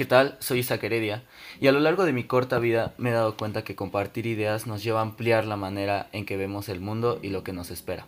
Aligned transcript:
¿qué 0.00 0.06
tal? 0.06 0.38
Soy 0.40 0.60
Isaac 0.60 0.82
Heredia 0.84 1.24
y 1.60 1.66
a 1.66 1.72
lo 1.72 1.78
largo 1.78 2.06
de 2.06 2.14
mi 2.14 2.24
corta 2.24 2.58
vida 2.58 2.94
me 2.96 3.10
he 3.10 3.12
dado 3.12 3.36
cuenta 3.36 3.64
que 3.64 3.74
compartir 3.74 4.24
ideas 4.24 4.66
nos 4.66 4.82
lleva 4.82 5.00
a 5.00 5.02
ampliar 5.02 5.44
la 5.44 5.58
manera 5.58 6.08
en 6.12 6.24
que 6.24 6.38
vemos 6.38 6.70
el 6.70 6.80
mundo 6.80 7.20
y 7.22 7.28
lo 7.28 7.44
que 7.44 7.52
nos 7.52 7.70
espera. 7.70 8.06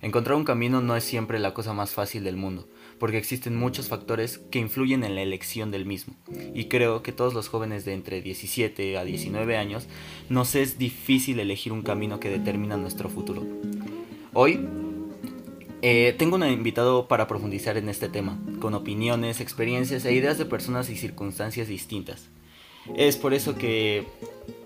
Encontrar 0.00 0.38
un 0.38 0.46
camino 0.46 0.80
no 0.80 0.96
es 0.96 1.04
siempre 1.04 1.38
la 1.38 1.52
cosa 1.52 1.74
más 1.74 1.90
fácil 1.92 2.24
del 2.24 2.38
mundo, 2.38 2.66
porque 2.98 3.18
existen 3.18 3.56
muchos 3.56 3.88
factores 3.88 4.38
que 4.50 4.58
influyen 4.58 5.04
en 5.04 5.16
la 5.16 5.20
elección 5.20 5.70
del 5.70 5.84
mismo, 5.84 6.14
y 6.54 6.64
creo 6.64 7.02
que 7.02 7.12
todos 7.12 7.34
los 7.34 7.50
jóvenes 7.50 7.84
de 7.84 7.92
entre 7.92 8.22
17 8.22 8.96
a 8.96 9.04
19 9.04 9.58
años 9.58 9.88
nos 10.30 10.54
es 10.54 10.78
difícil 10.78 11.40
elegir 11.40 11.74
un 11.74 11.82
camino 11.82 12.20
que 12.20 12.30
determina 12.30 12.78
nuestro 12.78 13.10
futuro. 13.10 13.44
Hoy 14.32 14.66
eh, 15.88 16.16
tengo 16.18 16.34
un 16.34 16.44
invitado 16.44 17.06
para 17.06 17.28
profundizar 17.28 17.76
en 17.76 17.88
este 17.88 18.08
tema, 18.08 18.36
con 18.58 18.74
opiniones, 18.74 19.40
experiencias 19.40 20.04
e 20.04 20.12
ideas 20.12 20.36
de 20.36 20.44
personas 20.44 20.90
y 20.90 20.96
circunstancias 20.96 21.68
distintas. 21.68 22.26
Es 22.96 23.16
por 23.16 23.32
eso 23.32 23.56
que 23.56 24.04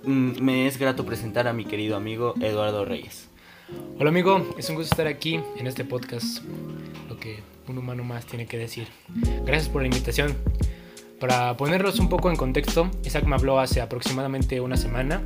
mm, 0.05 0.41
me 0.41 0.67
es 0.67 0.79
grato 0.79 1.05
presentar 1.05 1.47
a 1.47 1.53
mi 1.53 1.67
querido 1.67 1.95
amigo 1.95 2.33
Eduardo 2.41 2.87
Reyes. 2.87 3.29
Hola 3.99 4.09
amigo, 4.09 4.47
es 4.57 4.71
un 4.71 4.77
gusto 4.77 4.95
estar 4.95 5.07
aquí 5.09 5.39
en 5.59 5.67
este 5.67 5.85
podcast, 5.85 6.43
lo 7.11 7.19
que 7.19 7.41
un 7.69 7.77
humano 7.77 8.03
más 8.03 8.25
tiene 8.25 8.47
que 8.47 8.57
decir. 8.57 8.89
Gracias 9.45 9.69
por 9.69 9.83
la 9.83 9.89
invitación. 9.89 10.35
Para 11.19 11.55
ponerlos 11.59 11.99
un 11.99 12.09
poco 12.09 12.31
en 12.31 12.37
contexto, 12.37 12.91
Isaac 13.05 13.27
me 13.27 13.35
habló 13.35 13.61
hace 13.61 13.83
aproximadamente 13.83 14.59
una 14.63 14.79
semana 14.79 15.21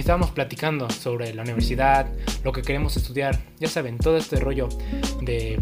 estábamos 0.00 0.30
platicando 0.30 0.88
sobre 0.90 1.34
la 1.34 1.42
universidad, 1.42 2.06
lo 2.44 2.52
que 2.52 2.62
queremos 2.62 2.96
estudiar, 2.96 3.38
ya 3.58 3.68
saben, 3.68 3.98
todo 3.98 4.16
este 4.16 4.36
rollo 4.36 4.68
de 5.22 5.58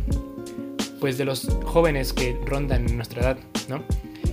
pues 1.01 1.19
de 1.19 1.25
los 1.25 1.49
jóvenes 1.65 2.13
que 2.13 2.39
rondan 2.45 2.97
nuestra 2.97 3.23
edad, 3.23 3.39
¿no? 3.69 3.85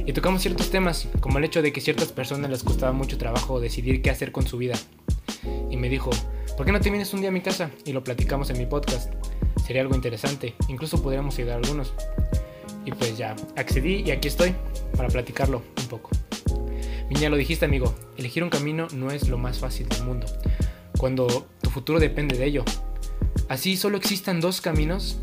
Y 0.05 0.13
tocamos 0.13 0.41
ciertos 0.41 0.69
temas, 0.69 1.07
como 1.19 1.37
el 1.37 1.45
hecho 1.45 1.61
de 1.61 1.71
que 1.71 1.81
ciertas 1.81 2.11
personas 2.11 2.49
les 2.49 2.63
costaba 2.63 2.91
mucho 2.91 3.17
trabajo 3.17 3.59
decidir 3.59 4.01
qué 4.01 4.09
hacer 4.09 4.31
con 4.31 4.45
su 4.45 4.57
vida. 4.57 4.75
Y 5.69 5.77
me 5.77 5.89
dijo, 5.89 6.09
¿por 6.57 6.65
qué 6.65 6.71
no 6.71 6.81
te 6.81 6.89
vienes 6.89 7.13
un 7.13 7.21
día 7.21 7.29
a 7.29 7.31
mi 7.31 7.41
casa? 7.41 7.69
Y 7.85 7.93
lo 7.93 8.03
platicamos 8.03 8.49
en 8.49 8.57
mi 8.57 8.65
podcast. 8.65 9.13
Sería 9.65 9.81
algo 9.81 9.95
interesante, 9.95 10.55
incluso 10.67 11.01
podríamos 11.01 11.37
ayudar 11.37 11.55
a 11.55 11.57
algunos. 11.59 11.93
Y 12.85 12.91
pues 12.91 13.17
ya, 13.17 13.35
accedí 13.55 14.03
y 14.05 14.11
aquí 14.11 14.27
estoy 14.27 14.53
para 14.97 15.07
platicarlo 15.07 15.61
un 15.77 15.87
poco. 15.87 16.09
Miña, 17.13 17.29
lo 17.29 17.37
dijiste 17.37 17.65
amigo, 17.65 17.93
elegir 18.17 18.43
un 18.43 18.49
camino 18.49 18.87
no 18.91 19.11
es 19.11 19.29
lo 19.29 19.37
más 19.37 19.59
fácil 19.59 19.87
del 19.87 20.03
mundo, 20.03 20.25
cuando 20.97 21.45
tu 21.61 21.69
futuro 21.69 21.99
depende 21.99 22.35
de 22.39 22.45
ello. 22.45 22.65
Así 23.49 23.77
solo 23.77 23.97
existan 23.97 24.41
dos 24.41 24.61
caminos, 24.61 25.19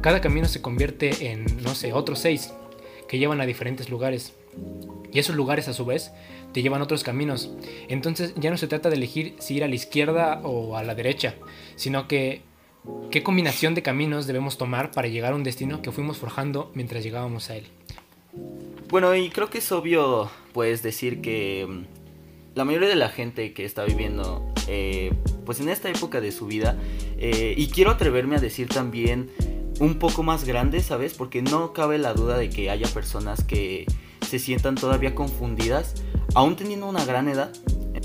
cada 0.00 0.22
camino 0.22 0.48
se 0.48 0.62
convierte 0.62 1.30
en, 1.30 1.44
no 1.62 1.74
sé, 1.74 1.92
otros 1.92 2.20
seis, 2.20 2.54
que 3.08 3.18
llevan 3.18 3.42
a 3.42 3.46
diferentes 3.46 3.90
lugares. 3.90 4.32
Y 5.12 5.18
esos 5.18 5.36
lugares 5.36 5.68
a 5.68 5.74
su 5.74 5.84
vez 5.84 6.12
te 6.54 6.62
llevan 6.62 6.80
otros 6.80 7.04
caminos. 7.04 7.50
Entonces 7.88 8.32
ya 8.36 8.50
no 8.50 8.56
se 8.56 8.66
trata 8.66 8.88
de 8.88 8.96
elegir 8.96 9.36
si 9.38 9.56
ir 9.56 9.64
a 9.64 9.68
la 9.68 9.74
izquierda 9.74 10.40
o 10.44 10.78
a 10.78 10.82
la 10.82 10.94
derecha, 10.94 11.34
sino 11.76 12.08
que 12.08 12.40
qué 13.10 13.22
combinación 13.22 13.74
de 13.74 13.82
caminos 13.82 14.26
debemos 14.26 14.56
tomar 14.56 14.92
para 14.92 15.08
llegar 15.08 15.34
a 15.34 15.36
un 15.36 15.44
destino 15.44 15.82
que 15.82 15.92
fuimos 15.92 16.16
forjando 16.16 16.72
mientras 16.74 17.04
llegábamos 17.04 17.50
a 17.50 17.56
él. 17.56 17.66
Bueno, 18.94 19.12
y 19.16 19.28
creo 19.28 19.50
que 19.50 19.58
es 19.58 19.72
obvio, 19.72 20.30
pues, 20.52 20.84
decir 20.84 21.20
que 21.20 21.66
mm, 21.68 22.54
la 22.54 22.64
mayoría 22.64 22.88
de 22.88 22.94
la 22.94 23.08
gente 23.08 23.52
que 23.52 23.64
está 23.64 23.82
viviendo, 23.82 24.46
eh, 24.68 25.12
pues, 25.44 25.58
en 25.58 25.68
esta 25.68 25.90
época 25.90 26.20
de 26.20 26.30
su 26.30 26.46
vida, 26.46 26.78
eh, 27.18 27.56
y 27.56 27.66
quiero 27.66 27.90
atreverme 27.90 28.36
a 28.36 28.38
decir 28.38 28.68
también 28.68 29.32
un 29.80 29.98
poco 29.98 30.22
más 30.22 30.44
grande, 30.44 30.78
¿sabes? 30.78 31.14
Porque 31.14 31.42
no 31.42 31.72
cabe 31.72 31.98
la 31.98 32.14
duda 32.14 32.38
de 32.38 32.50
que 32.50 32.70
haya 32.70 32.86
personas 32.86 33.42
que 33.42 33.84
se 34.20 34.38
sientan 34.38 34.76
todavía 34.76 35.12
confundidas, 35.16 35.94
aún 36.36 36.54
teniendo 36.54 36.86
una 36.86 37.04
gran 37.04 37.28
edad, 37.28 37.52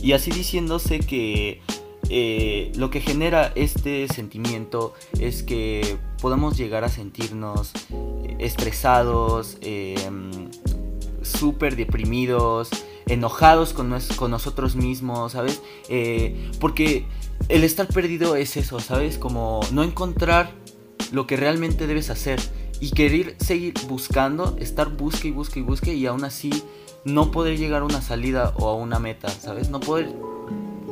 y 0.01 0.13
así 0.13 0.31
diciéndose 0.31 1.01
que 1.01 1.61
eh, 2.09 2.71
lo 2.75 2.89
que 2.89 2.99
genera 2.99 3.51
este 3.53 4.07
sentimiento 4.07 4.95
es 5.19 5.43
que 5.43 5.99
podamos 6.19 6.57
llegar 6.57 6.83
a 6.83 6.89
sentirnos 6.89 7.73
estresados, 8.39 9.59
súper 11.29 11.75
deprimidos, 11.75 12.69
enojados 13.07 13.73
con, 13.73 13.95
con, 14.15 14.31
nosotros 14.31 14.75
mismos, 14.75 15.33
¿sabes? 15.33 15.61
Eh, 15.89 16.51
porque 16.59 17.05
el 17.47 17.63
estar 17.63 17.87
perdido 17.87 18.35
es 18.35 18.57
eso, 18.57 18.79
¿sabes? 18.79 19.17
Como 19.17 19.61
no 19.71 19.83
encontrar 19.83 20.51
lo 21.11 21.27
que 21.27 21.37
realmente 21.37 21.87
debes 21.87 22.09
hacer 22.09 22.39
y 22.79 22.91
querer 22.91 23.35
seguir 23.39 23.73
buscando, 23.87 24.55
estar 24.59 24.89
busque 24.89 25.29
y 25.29 25.31
busque 25.31 25.59
y 25.59 25.63
busque 25.63 25.93
y 25.93 26.05
aún 26.05 26.23
así 26.23 26.51
no 27.05 27.31
poder 27.31 27.57
llegar 27.57 27.81
a 27.81 27.85
una 27.85 28.01
salida 28.01 28.53
o 28.57 28.67
a 28.67 28.75
una 28.75 28.99
meta, 28.99 29.29
¿sabes? 29.29 29.69
No 29.69 29.79
poder 29.79 30.13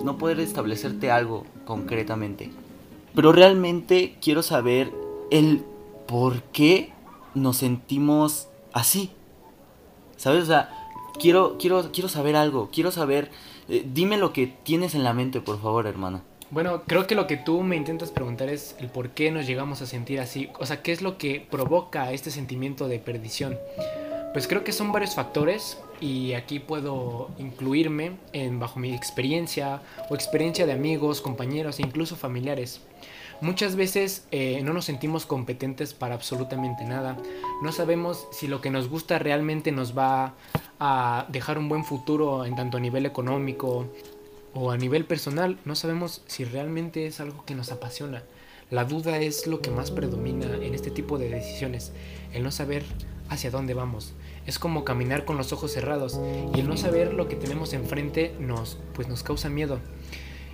no 0.04 0.18
poder 0.18 0.40
establecerte 0.40 1.12
algo 1.12 1.46
concretamente. 1.66 2.52
Pero 3.14 3.32
realmente 3.32 4.18
quiero 4.22 4.44
saber 4.44 4.94
el 5.32 5.64
por 6.08 6.44
qué 6.44 6.94
nos 7.36 7.58
sentimos 7.58 8.48
así. 8.74 9.12
¿Sabes? 10.18 10.44
O 10.44 10.48
sea, 10.48 10.70
quiero, 11.20 11.58
quiero, 11.58 11.92
quiero 11.92 12.10
saber 12.10 12.36
algo, 12.36 12.70
quiero 12.72 12.92
saber... 12.92 13.32
Eh, 13.70 13.86
dime 13.86 14.18
lo 14.18 14.32
que 14.34 14.48
tienes 14.48 14.96
en 14.96 15.04
la 15.04 15.14
mente, 15.14 15.42
por 15.42 15.62
favor, 15.62 15.88
hermano. 15.88 16.22
Bueno, 16.50 16.84
creo 16.88 17.08
que 17.08 17.16
lo 17.16 17.28
que 17.28 17.36
tú 17.36 17.62
me 17.62 17.76
intentas 17.76 18.12
preguntar 18.12 18.48
es 18.48 18.76
el 18.80 18.88
por 18.88 19.10
qué 19.10 19.32
nos 19.32 19.46
llegamos 19.46 19.82
a 19.82 19.86
sentir 19.86 20.22
así. 20.22 20.50
O 20.60 20.66
sea, 20.66 20.82
¿qué 20.82 20.94
es 20.94 21.02
lo 21.02 21.18
que 21.18 21.46
provoca 21.50 22.14
este 22.14 22.32
sentimiento 22.32 22.88
de 22.88 23.00
perdición? 23.00 23.58
Pues 24.32 24.48
creo 24.48 24.64
que 24.64 24.72
son 24.72 24.94
varios 24.94 25.16
factores 25.16 25.78
y 26.00 26.34
aquí 26.34 26.60
puedo 26.60 27.32
incluirme 27.38 28.14
en 28.32 28.60
bajo 28.60 28.80
mi 28.80 28.94
experiencia 28.94 29.82
o 30.10 30.16
experiencia 30.16 30.66
de 30.66 30.72
amigos, 30.72 31.20
compañeros 31.20 31.80
e 31.80 31.82
incluso 31.82 32.16
familiares. 32.16 32.80
Muchas 33.40 33.76
veces 33.76 34.26
eh, 34.32 34.62
no 34.64 34.74
nos 34.74 34.86
sentimos 34.86 35.26
competentes 35.26 35.94
para 35.94 36.16
absolutamente 36.16 36.86
nada. 36.86 37.18
No 37.62 37.72
sabemos 37.72 38.28
si 38.32 38.48
lo 38.48 38.62
que 38.62 38.72
nos 38.72 38.90
gusta 38.90 39.20
realmente 39.20 39.72
nos 39.72 39.96
va 39.96 40.34
a 40.80 41.28
dejar 41.30 41.60
un 41.60 41.70
buen 41.70 41.86
futuro 41.86 42.46
en 42.46 42.56
tanto 42.56 42.78
a 42.78 42.80
nivel 42.80 43.06
económico 43.06 43.86
o 44.56 44.72
a 44.72 44.78
nivel 44.78 45.06
personal. 45.06 45.60
No 45.66 45.76
sabemos 45.76 46.24
si 46.26 46.46
realmente 46.46 47.06
es 47.06 47.20
algo 47.20 47.46
que 47.46 47.54
nos 47.54 47.72
apasiona. 47.72 48.24
La 48.72 48.86
duda 48.86 49.20
es 49.20 49.46
lo 49.46 49.62
que 49.62 49.70
más 49.70 49.92
predomina 49.92 50.56
en 50.56 50.74
este 50.74 50.92
tipo 50.92 51.18
de 51.18 51.30
decisiones, 51.30 51.94
el 52.34 52.44
no 52.44 52.52
saber 52.52 52.84
hacia 53.30 53.52
dónde 53.52 53.74
vamos. 53.74 54.14
Es 54.46 54.60
como 54.60 54.84
caminar 54.84 55.26
con 55.26 55.38
los 55.38 55.54
ojos 55.54 55.72
cerrados 55.72 56.20
y 56.56 56.60
el 56.60 56.68
no 56.68 56.76
saber 56.76 57.14
lo 57.14 57.28
que 57.28 57.36
tenemos 57.36 57.74
enfrente 57.74 58.34
nos 58.40 58.78
pues 58.94 59.08
nos 59.08 59.24
causa 59.24 59.50
miedo. 59.50 59.80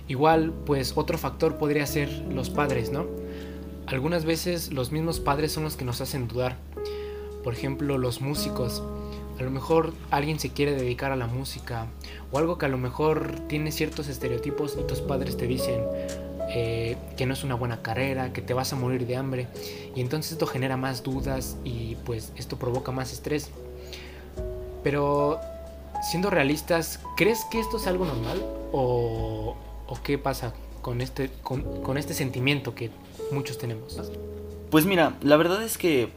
Igual, 0.08 0.52
pues 0.66 0.92
otro 0.96 1.16
factor 1.16 1.56
podría 1.56 1.86
ser 1.86 2.10
los 2.30 2.50
padres, 2.50 2.90
¿no? 2.90 3.06
Algunas 3.86 4.24
veces 4.24 4.72
los 4.72 4.92
mismos 4.92 5.20
padres 5.20 5.52
son 5.52 5.64
los 5.64 5.76
que 5.76 5.84
nos 5.84 6.00
hacen 6.00 6.28
dudar. 6.28 6.56
Por 7.42 7.52
ejemplo, 7.52 7.98
los 7.98 8.20
músicos. 8.20 8.82
A 9.38 9.42
lo 9.42 9.50
mejor 9.50 9.92
alguien 10.10 10.38
se 10.38 10.50
quiere 10.50 10.74
dedicar 10.74 11.10
a 11.10 11.16
la 11.16 11.26
música 11.26 11.86
o 12.30 12.38
algo 12.38 12.56
que 12.56 12.66
a 12.66 12.68
lo 12.68 12.78
mejor 12.78 13.40
tiene 13.48 13.72
ciertos 13.72 14.08
estereotipos 14.08 14.76
y 14.80 14.86
tus 14.86 15.00
padres 15.00 15.36
te 15.36 15.46
dicen 15.46 15.80
eh, 16.50 16.96
que 17.16 17.26
no 17.26 17.34
es 17.34 17.42
una 17.42 17.56
buena 17.56 17.82
carrera, 17.82 18.32
que 18.32 18.42
te 18.42 18.54
vas 18.54 18.72
a 18.72 18.76
morir 18.76 19.06
de 19.06 19.16
hambre 19.16 19.48
y 19.94 20.00
entonces 20.00 20.32
esto 20.32 20.46
genera 20.46 20.76
más 20.76 21.02
dudas 21.02 21.56
y 21.64 21.96
pues 22.04 22.32
esto 22.36 22.58
provoca 22.58 22.92
más 22.92 23.12
estrés. 23.12 23.50
Pero 24.84 25.40
siendo 26.08 26.30
realistas, 26.30 27.00
¿crees 27.16 27.44
que 27.50 27.58
esto 27.58 27.78
es 27.78 27.86
algo 27.86 28.04
normal 28.04 28.40
o, 28.72 29.56
¿O 29.86 29.98
qué 30.02 30.18
pasa 30.18 30.54
con 30.82 31.00
este, 31.00 31.30
con, 31.42 31.96
este 31.96 32.14
sentimiento 32.14 32.74
que 32.74 32.90
muchos 33.30 33.58
tenemos? 33.58 34.00
Pues 34.70 34.86
mira, 34.86 35.16
la 35.22 35.36
verdad 35.36 35.62
es 35.62 35.78
que 35.78 36.10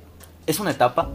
es 0.45 0.59
una 0.59 0.71
etapa. 0.71 1.09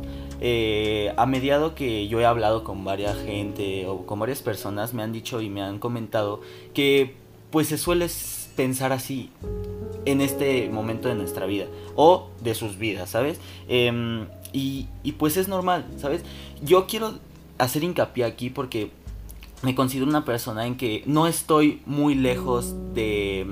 Eh, 0.45 1.15
a 1.17 1.25
mediado 1.25 1.77
que 1.77 2.09
yo 2.09 2.21
he 2.21 2.27
hablado 2.27 2.65
con 2.65 2.85
varias 2.85 3.17
gente 3.17 3.87
o 3.87 4.07
con 4.07 4.19
varias 4.19 4.43
personas, 4.43 4.93
me 4.93 5.05
han 5.05 5.13
dicho 5.13 5.41
y 5.41 5.49
me 5.49 5.63
han 5.63 5.79
comentado 5.79 6.41
que 6.75 7.15
pues 7.51 7.69
se 7.69 7.79
suele 7.79 8.09
pensar 8.57 8.93
así 8.93 9.31
en 10.05 10.21
este 10.21 10.69
momento 10.69 11.09
de 11.09 11.15
nuestra 11.15 11.47
vida 11.47 11.67
o 11.95 12.29
de 12.41 12.57
sus 12.57 12.77
vidas, 12.77 13.11
¿sabes? 13.11 13.39
Em, 13.69 14.27
y, 14.53 14.89
y 15.05 15.13
pues 15.13 15.37
es 15.37 15.47
normal, 15.47 15.87
¿sabes? 15.99 16.23
Yo 16.61 16.87
quiero 16.87 17.15
hacer 17.59 17.85
hincapié 17.85 18.25
aquí 18.25 18.51
porque 18.51 18.91
me 19.63 19.75
considero 19.75 20.09
una 20.09 20.25
persona 20.25 20.67
en 20.67 20.77
que 20.77 21.03
no 21.07 21.27
estoy 21.27 21.81
muy 21.87 22.15
lejos 22.15 22.75
de 22.95 23.47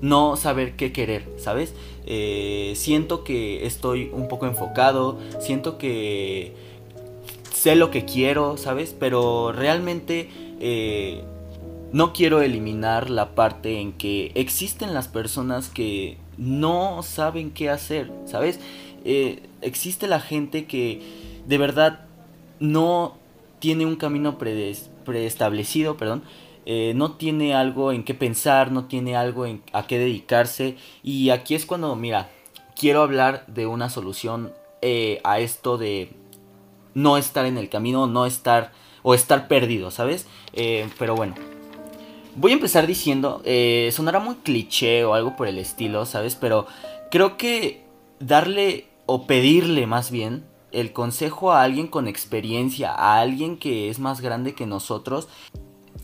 no 0.00 0.36
saber 0.36 0.76
qué 0.76 0.92
querer, 0.92 1.28
¿sabes? 1.38 1.74
Eh, 2.06 2.72
siento 2.76 3.24
que 3.24 3.66
estoy 3.66 4.10
un 4.12 4.28
poco 4.28 4.46
enfocado, 4.46 5.18
siento 5.40 5.78
que 5.78 6.54
sé 7.52 7.76
lo 7.76 7.90
que 7.90 8.04
quiero, 8.04 8.56
¿sabes? 8.56 8.94
Pero 8.98 9.52
realmente 9.52 10.28
eh, 10.60 11.24
no 11.92 12.12
quiero 12.12 12.42
eliminar 12.42 13.08
la 13.08 13.34
parte 13.34 13.80
en 13.80 13.92
que 13.92 14.32
existen 14.34 14.92
las 14.92 15.08
personas 15.08 15.68
que 15.68 16.18
no 16.36 17.02
saben 17.02 17.50
qué 17.50 17.70
hacer, 17.70 18.10
¿sabes? 18.26 18.60
Eh, 19.04 19.42
existe 19.62 20.06
la 20.06 20.20
gente 20.20 20.66
que 20.66 21.00
de 21.46 21.58
verdad 21.58 22.00
no 22.60 23.18
tiene 23.64 23.86
un 23.86 23.96
camino 23.96 24.36
preestablecido, 24.36 25.96
perdón, 25.96 26.22
eh, 26.66 26.92
no 26.96 27.12
tiene 27.12 27.54
algo 27.54 27.92
en 27.92 28.04
qué 28.04 28.12
pensar, 28.12 28.70
no 28.70 28.88
tiene 28.88 29.16
algo 29.16 29.46
a 29.72 29.86
qué 29.86 29.98
dedicarse. 29.98 30.76
Y 31.02 31.30
aquí 31.30 31.54
es 31.54 31.64
cuando, 31.64 31.96
mira, 31.96 32.28
quiero 32.78 33.00
hablar 33.00 33.46
de 33.46 33.66
una 33.66 33.88
solución 33.88 34.52
eh, 34.82 35.18
a 35.24 35.38
esto 35.38 35.78
de 35.78 36.10
no 36.92 37.16
estar 37.16 37.46
en 37.46 37.56
el 37.56 37.70
camino, 37.70 38.06
no 38.06 38.26
estar 38.26 38.72
o 39.02 39.14
estar 39.14 39.48
perdido, 39.48 39.90
¿sabes? 39.90 40.26
Eh, 40.52 40.86
pero 40.98 41.16
bueno, 41.16 41.34
voy 42.36 42.50
a 42.50 42.56
empezar 42.56 42.86
diciendo, 42.86 43.40
sonará 43.92 44.18
muy 44.18 44.34
cliché 44.42 45.06
o 45.06 45.14
algo 45.14 45.36
por 45.36 45.48
el 45.48 45.56
estilo, 45.56 46.04
¿sabes? 46.04 46.34
Pero 46.34 46.66
creo 47.10 47.38
que 47.38 47.82
darle 48.20 48.88
o 49.06 49.26
pedirle 49.26 49.86
más 49.86 50.10
bien 50.10 50.44
el 50.74 50.92
consejo 50.92 51.52
a 51.52 51.62
alguien 51.62 51.86
con 51.86 52.08
experiencia, 52.08 52.92
a 52.92 53.20
alguien 53.20 53.56
que 53.56 53.88
es 53.88 53.98
más 53.98 54.20
grande 54.20 54.54
que 54.54 54.66
nosotros, 54.66 55.28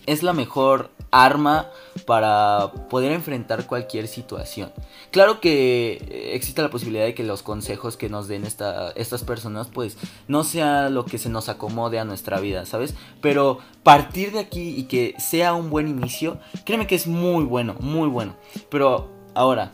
es 0.07 0.23
la 0.23 0.33
mejor 0.33 0.91
arma 1.11 1.69
para 2.07 2.73
poder 2.89 3.13
enfrentar 3.13 3.67
cualquier 3.67 4.09
situación. 4.09 4.73
Claro 5.11 5.41
que 5.41 5.93
eh, 6.09 6.31
existe 6.35 6.63
la 6.63 6.71
posibilidad 6.71 7.05
de 7.05 7.15
que 7.15 7.25
los 7.25 7.43
consejos 7.43 7.97
que 7.97 8.09
nos 8.09 8.29
den 8.29 8.45
estas 8.45 9.25
personas 9.25 9.69
pues 9.69 9.97
no 10.29 10.45
sea 10.45 10.89
lo 10.89 11.05
que 11.05 11.19
se 11.19 11.29
nos 11.29 11.49
acomode 11.49 11.99
a 11.99 12.05
nuestra 12.05 12.41
vida, 12.41 12.65
¿sabes? 12.65 12.95
Pero 13.21 13.59
partir 13.83 14.33
de 14.33 14.39
aquí 14.39 14.75
y 14.77 14.85
que 14.85 15.15
sea 15.19 15.55
un 15.55 15.71
buen 15.71 15.89
inicio, 15.89 16.39
créeme 16.65 16.87
que 16.87 16.95
es 16.95 17.07
muy 17.07 17.45
bueno, 17.45 17.75
muy 17.81 18.09
bueno. 18.09 18.37
Pero 18.69 19.11
ahora, 19.35 19.73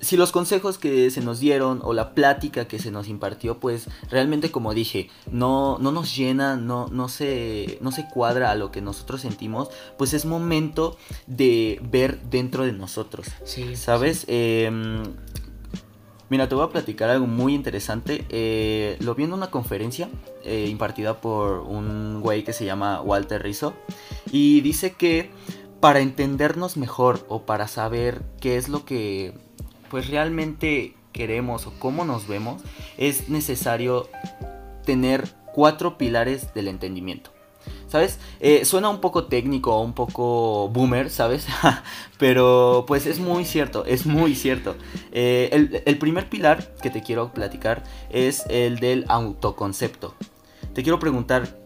si 0.00 0.16
los 0.16 0.32
consejos 0.32 0.78
que 0.78 1.10
se 1.10 1.20
nos 1.20 1.40
dieron 1.40 1.80
o 1.82 1.92
la 1.92 2.14
plática 2.14 2.68
que 2.68 2.78
se 2.78 2.90
nos 2.90 3.08
impartió, 3.08 3.58
pues 3.58 3.88
realmente 4.10 4.50
como 4.50 4.74
dije, 4.74 5.10
no, 5.30 5.78
no 5.78 5.92
nos 5.92 6.14
llena, 6.16 6.56
no, 6.56 6.88
no, 6.88 7.08
se, 7.08 7.78
no 7.80 7.90
se 7.92 8.06
cuadra 8.08 8.50
a 8.50 8.54
lo 8.54 8.70
que 8.70 8.82
nosotros 8.82 9.20
sentimos, 9.22 9.68
pues 9.96 10.12
es 10.14 10.24
momento 10.24 10.96
de 11.26 11.80
ver 11.82 12.20
dentro 12.22 12.64
de 12.64 12.72
nosotros. 12.72 13.26
Sí, 13.44 13.76
¿Sabes? 13.76 14.24
Em, 14.28 15.02
mira, 16.28 16.48
te 16.48 16.54
voy 16.54 16.64
a 16.64 16.70
platicar 16.70 17.08
algo 17.08 17.26
muy 17.26 17.54
interesante. 17.54 18.26
Eh, 18.28 18.96
lo 19.00 19.14
vi 19.14 19.24
en 19.24 19.32
una 19.32 19.50
conferencia 19.50 20.08
eh, 20.44 20.66
impartida 20.70 21.20
por 21.20 21.60
un 21.60 22.20
güey 22.20 22.44
que 22.44 22.52
se 22.52 22.64
llama 22.64 23.00
Walter 23.00 23.42
Rizzo. 23.42 23.74
Y 24.30 24.60
dice 24.60 24.92
que 24.92 25.30
para 25.80 26.00
entendernos 26.00 26.76
mejor 26.76 27.24
o 27.28 27.42
para 27.42 27.68
saber 27.68 28.22
qué 28.40 28.56
es 28.56 28.68
lo 28.68 28.84
que 28.84 29.45
pues 29.90 30.08
realmente 30.08 30.94
queremos 31.12 31.66
o 31.66 31.72
cómo 31.78 32.04
nos 32.04 32.28
vemos, 32.28 32.62
es 32.98 33.28
necesario 33.28 34.08
tener 34.84 35.28
cuatro 35.52 35.98
pilares 35.98 36.52
del 36.54 36.68
entendimiento. 36.68 37.30
¿Sabes? 37.88 38.18
Eh, 38.40 38.64
suena 38.64 38.88
un 38.88 39.00
poco 39.00 39.24
técnico, 39.24 39.80
un 39.80 39.92
poco 39.92 40.68
boomer, 40.68 41.08
¿sabes? 41.08 41.46
Pero 42.18 42.84
pues 42.86 43.06
es 43.06 43.18
muy 43.18 43.44
cierto, 43.44 43.84
es 43.84 44.06
muy 44.06 44.34
cierto. 44.34 44.76
Eh, 45.12 45.48
el, 45.52 45.82
el 45.84 45.98
primer 45.98 46.28
pilar 46.28 46.74
que 46.82 46.90
te 46.90 47.02
quiero 47.02 47.32
platicar 47.32 47.84
es 48.10 48.44
el 48.50 48.78
del 48.78 49.04
autoconcepto. 49.08 50.14
Te 50.74 50.82
quiero 50.82 50.98
preguntar, 50.98 51.58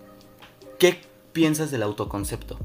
¿qué 0.79 1.01
piensas 1.33 1.71
del 1.71 1.83
autoconcepto? 1.83 2.59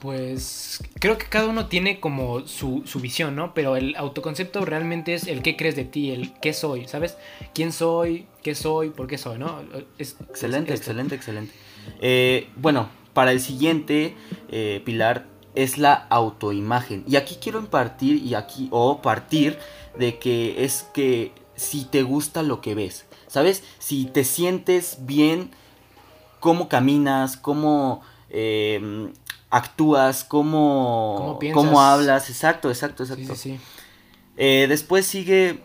Pues 0.00 0.82
creo 0.98 1.18
que 1.18 1.26
cada 1.26 1.46
uno 1.46 1.66
tiene 1.66 2.00
como 2.00 2.46
su, 2.46 2.82
visión, 3.02 3.36
¿no? 3.36 3.52
Pero 3.52 3.76
el 3.76 3.94
autoconcepto 3.96 4.64
realmente 4.64 5.12
es 5.12 5.26
el 5.26 5.42
qué 5.42 5.56
crees 5.56 5.76
de 5.76 5.84
ti, 5.84 6.10
el 6.10 6.32
qué 6.40 6.54
soy, 6.54 6.88
¿sabes? 6.88 7.18
¿Quién 7.54 7.70
soy? 7.70 8.26
¿Qué 8.42 8.54
soy? 8.54 8.88
¿Por 8.88 9.06
qué 9.06 9.18
soy? 9.18 9.38
¿No? 9.38 9.60
excelente, 9.98 10.72
excelente, 10.72 11.14
excelente. 11.14 11.52
Eh, 12.00 12.48
bueno, 12.56 12.88
para 13.12 13.30
el 13.32 13.40
siguiente 13.40 14.14
eh, 14.50 14.80
pilar 14.86 15.26
es 15.54 15.76
la 15.76 16.06
autoimagen. 16.08 17.04
Y 17.06 17.16
aquí 17.16 17.36
quiero 17.38 17.58
impartir 17.58 18.24
y 18.24 18.32
aquí, 18.34 18.68
o 18.70 19.02
partir 19.02 19.58
de 19.98 20.18
que 20.18 20.64
es 20.64 20.86
que 20.94 21.32
si 21.56 21.84
te 21.84 22.04
gusta 22.04 22.42
lo 22.42 22.62
que 22.62 22.74
ves, 22.74 23.04
¿sabes? 23.26 23.64
Si 23.78 24.06
te 24.06 24.24
sientes 24.24 24.96
bien, 25.00 25.50
cómo 26.40 26.70
caminas, 26.70 27.36
cómo... 27.36 28.00
Eh, 28.30 29.10
actúas, 29.50 30.24
cómo, 30.24 31.38
cómo, 31.52 31.80
hablas, 31.80 32.30
exacto, 32.30 32.68
exacto, 32.70 33.02
exacto. 33.02 33.34
Sí, 33.34 33.56
sí, 33.56 33.60
eh, 34.36 34.66
después 34.68 35.06
sigue 35.06 35.60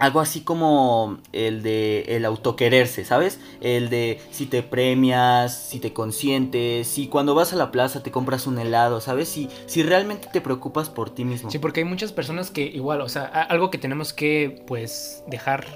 algo 0.00 0.20
así 0.20 0.40
como 0.40 1.18
el 1.32 1.62
de 1.62 2.04
el 2.08 2.24
autoquererse, 2.24 3.04
¿sabes? 3.04 3.38
El 3.60 3.90
de 3.90 4.18
si 4.30 4.46
te 4.46 4.62
premias, 4.62 5.68
si 5.68 5.78
te 5.78 5.92
consientes, 5.92 6.88
si 6.88 7.08
cuando 7.08 7.34
vas 7.34 7.52
a 7.52 7.56
la 7.56 7.70
plaza 7.70 8.02
te 8.02 8.10
compras 8.10 8.46
un 8.46 8.58
helado, 8.58 9.02
¿sabes? 9.02 9.28
Si, 9.28 9.50
si 9.66 9.82
realmente 9.82 10.28
te 10.32 10.40
preocupas 10.40 10.88
por 10.88 11.10
ti 11.10 11.26
mismo. 11.26 11.50
Sí, 11.50 11.58
porque 11.58 11.80
hay 11.80 11.84
muchas 11.84 12.12
personas 12.12 12.50
que 12.50 12.62
igual, 12.62 13.02
o 13.02 13.08
sea, 13.10 13.24
algo 13.26 13.70
que 13.70 13.76
tenemos 13.76 14.14
que 14.14 14.64
pues 14.66 15.22
dejar 15.26 15.66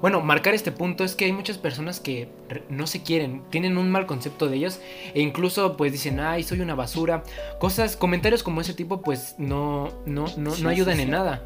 bueno, 0.00 0.22
marcar 0.22 0.54
este 0.54 0.72
punto 0.72 1.04
es 1.04 1.14
que 1.14 1.26
hay 1.26 1.32
muchas 1.32 1.58
personas 1.58 2.00
que 2.00 2.28
no 2.70 2.86
se 2.86 3.02
quieren, 3.02 3.42
tienen 3.50 3.76
un 3.76 3.90
mal 3.90 4.06
concepto 4.06 4.48
de 4.48 4.56
ellos 4.56 4.80
e 5.14 5.20
incluso 5.20 5.76
pues 5.76 5.92
dicen, 5.92 6.20
ay, 6.20 6.42
soy 6.42 6.60
una 6.60 6.74
basura. 6.74 7.22
Cosas, 7.58 7.96
comentarios 7.96 8.42
como 8.42 8.60
ese 8.62 8.72
tipo 8.72 9.02
pues 9.02 9.34
no, 9.36 9.90
no, 10.06 10.26
no, 10.38 10.56
no 10.56 10.68
ayudan 10.68 11.00
en 11.00 11.10
nada. 11.10 11.42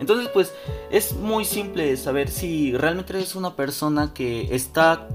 Entonces 0.00 0.28
pues 0.32 0.54
es 0.90 1.14
muy 1.14 1.44
simple 1.44 1.96
saber 1.96 2.30
si 2.30 2.72
realmente 2.72 3.12
eres 3.12 3.34
una 3.34 3.56
persona 3.56 4.12
que 4.14 4.54
está 4.54 5.06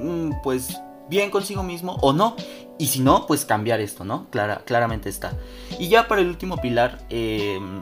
mm, 0.00 0.30
pues 0.42 0.80
bien 1.10 1.30
consigo 1.30 1.62
mismo 1.62 1.96
o 2.00 2.12
no. 2.12 2.36
Y 2.78 2.88
si 2.88 3.00
no, 3.00 3.26
pues 3.26 3.46
cambiar 3.46 3.80
esto, 3.80 4.04
¿no? 4.04 4.26
Clara, 4.28 4.62
claramente 4.66 5.08
está. 5.08 5.32
Y 5.78 5.88
ya 5.88 6.08
para 6.08 6.20
el 6.20 6.28
último 6.28 6.58
pilar, 6.58 6.98
em, 7.08 7.80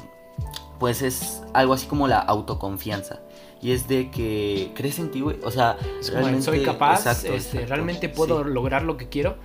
pues 0.79 1.03
es 1.03 1.43
algo 1.53 1.73
así 1.73 1.87
como 1.87 2.07
la 2.07 2.21
autoconfianza 2.21 3.24
y 3.65 3.73
es 3.73 3.89
de 3.89 4.11
que 4.11 4.73
crees 4.75 4.99
en 4.99 5.11
ti, 5.11 5.23
güey. 5.23 5.39
O 5.43 5.51
sea, 5.51 5.79
realmente, 6.13 6.43
soy 6.43 6.63
capaz, 6.63 7.25
este, 7.25 7.65
realmente 7.65 8.11
puedo 8.11 8.45
lograr 8.45 8.83
lo 8.83 8.99
que 8.99 9.09
quiero. 9.09 9.37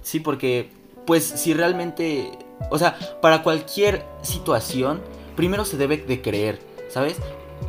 Sí, 0.00 0.20
porque, 0.20 0.70
pues, 1.04 1.24
si 1.24 1.54
realmente, 1.54 2.30
o 2.70 2.78
sea, 2.78 2.96
para 3.20 3.42
cualquier 3.42 4.04
situación, 4.22 5.02
primero 5.34 5.64
se 5.64 5.76
debe 5.76 5.96
de 5.96 6.22
creer, 6.22 6.60
¿sabes? 6.88 7.16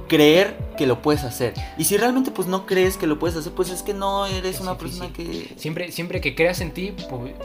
creer 0.08 0.56
que 0.78 0.86
lo 0.86 1.02
puedes 1.02 1.24
hacer. 1.24 1.54
Y 1.78 1.86
si 1.86 1.98
realmente 1.98 2.30
pues 2.30 2.48
no 2.48 2.66
crees 2.68 2.98
que 2.98 3.08
lo 3.08 3.18
puedes 3.18 3.38
hacer, 3.38 3.54
pues 3.54 3.70
es 3.70 3.82
que 3.82 3.94
no 3.94 4.28
eres 4.28 4.60
una 4.60 4.78
persona 4.78 5.12
que... 5.12 5.56
Siempre, 5.58 5.92
siempre 5.92 6.22
que 6.22 6.36
creas 6.36 6.62
en 6.62 6.72
ti, 6.72 6.94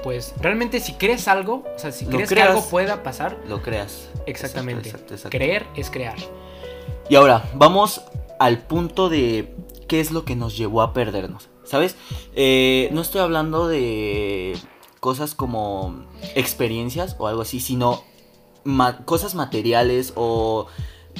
pues 0.02 0.34
realmente 0.40 0.80
si 0.80 0.94
crees 0.94 1.28
algo, 1.28 1.64
o 1.74 1.78
sea, 1.78 1.92
si 1.92 2.04
crees 2.06 2.28
que 2.28 2.42
algo 2.42 2.62
pueda 2.68 3.02
pasar... 3.02 3.38
Lo 3.48 3.62
creas. 3.62 4.08
Exactamente. 4.26 4.92
Creer 5.30 5.66
es 5.76 5.90
crear. 5.90 6.16
Y 7.08 7.14
ahora, 7.14 7.48
vamos 7.54 8.02
al 8.40 8.62
punto 8.62 9.10
de 9.10 9.54
qué 9.86 10.00
es 10.00 10.12
lo 10.12 10.24
que 10.24 10.34
nos 10.34 10.56
llevó 10.56 10.80
a 10.80 10.94
perdernos. 10.94 11.50
¿Sabes? 11.62 11.94
Eh, 12.34 12.88
no 12.90 13.02
estoy 13.02 13.20
hablando 13.20 13.68
de 13.68 14.56
cosas 14.98 15.34
como 15.34 16.06
experiencias 16.34 17.14
o 17.18 17.28
algo 17.28 17.42
así, 17.42 17.60
sino 17.60 18.02
cosas 19.04 19.34
materiales 19.34 20.14
o 20.16 20.66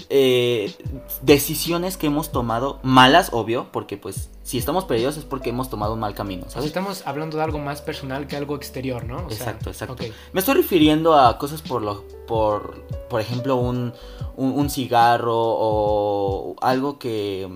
eh, 0.09 0.75
decisiones 1.23 1.99
que 1.99 2.07
hemos 2.07 2.33
tomado, 2.33 2.81
malas, 2.83 3.31
obvio, 3.33 3.69
porque 3.71 3.97
pues 3.97 4.31
si 4.43 4.57
estamos 4.57 4.85
perdidos 4.85 5.17
es 5.19 5.25
porque 5.25 5.51
hemos 5.51 5.69
tomado 5.69 5.95
un 5.95 6.01
mal 6.01 6.15
camino, 6.15 6.49
¿sabes? 6.49 6.67
estamos 6.67 7.03
hablando 7.07 7.37
de 7.37 7.45
algo 7.45 7.59
más 7.59 7.83
personal 7.83 8.27
que 8.27 8.37
algo 8.37 8.57
exterior, 8.57 9.05
¿no? 9.05 9.21
exacto, 9.31 9.71
exacto. 9.71 10.05
Me 10.33 10.41
estoy 10.41 10.55
refiriendo 10.55 11.19
a 11.19 11.39
cosas 11.39 11.61
por 11.61 11.83
lo, 11.83 12.05
por, 12.31 12.85
por 13.09 13.21
ejemplo, 13.21 13.57
un, 13.57 13.93
un, 14.37 14.71
cigarro 14.71 15.35
o 15.37 16.55
algo 16.61 17.01
que 17.01 17.49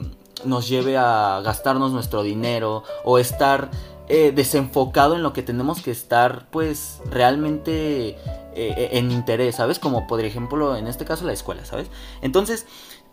nos 0.44 0.68
lleve 0.68 0.96
a 0.96 1.40
gastarnos 1.44 1.92
nuestro 1.92 2.24
dinero 2.24 2.82
o 3.04 3.18
estar 3.20 3.70
eh, 4.08 4.32
desenfocado 4.34 5.14
en 5.14 5.22
lo 5.22 5.32
que 5.32 5.44
tenemos 5.44 5.80
que 5.80 5.92
estar, 5.92 6.50
pues, 6.50 7.00
realmente 7.08 8.18
eh, 8.56 8.88
en 8.94 9.12
interés, 9.12 9.54
¿sabes? 9.54 9.78
Como 9.78 10.08
por 10.08 10.18
ejemplo, 10.24 10.74
en 10.76 10.88
este 10.88 11.04
caso, 11.04 11.24
la 11.24 11.32
escuela, 11.32 11.64
¿sabes? 11.64 11.86
Entonces, 12.20 12.66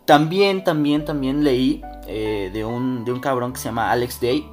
también, 0.05 0.63
también, 0.63 1.05
también 1.05 1.43
leí 1.43 1.83
eh, 2.07 2.49
de, 2.51 2.65
un, 2.65 3.05
de 3.05 3.11
un 3.11 3.19
cabrón 3.19 3.53
que 3.53 3.59
se 3.59 3.65
llama 3.65 3.91
Alex 3.91 4.19
Day, 4.19 4.49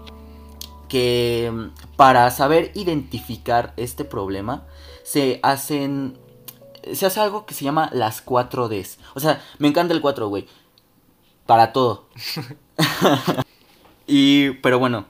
que 0.91 1.51
mm, 1.51 1.97
para 1.97 2.31
saber 2.31 2.71
identificar 2.75 3.73
este 3.79 4.05
problema, 4.05 4.67
se 5.05 5.41
hacen 5.43 6.19
se 6.93 7.07
hace 7.07 7.21
algo 7.21 7.47
que 7.47 7.55
se 7.55 7.65
llama 7.65 7.91
las 7.93 8.21
4 8.23 8.69
Ds. 8.69 8.99
O 9.15 9.21
sea, 9.21 9.43
me 9.59 9.69
encanta 9.69 9.95
el 9.95 10.01
4, 10.01 10.29
güey. 10.29 10.47
Para 11.47 11.73
todo. 11.73 12.09
y, 14.07 14.51
pero 14.63 14.79
bueno, 14.79 15.07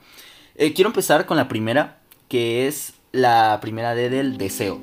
eh, 0.55 0.73
quiero 0.73 0.89
empezar 0.89 1.27
con 1.27 1.37
la 1.37 1.49
primera, 1.49 2.01
que 2.29 2.67
es 2.67 2.95
la 3.13 3.59
primera 3.61 3.95
D 3.95 4.11
del 4.11 4.39
deseo. 4.39 4.81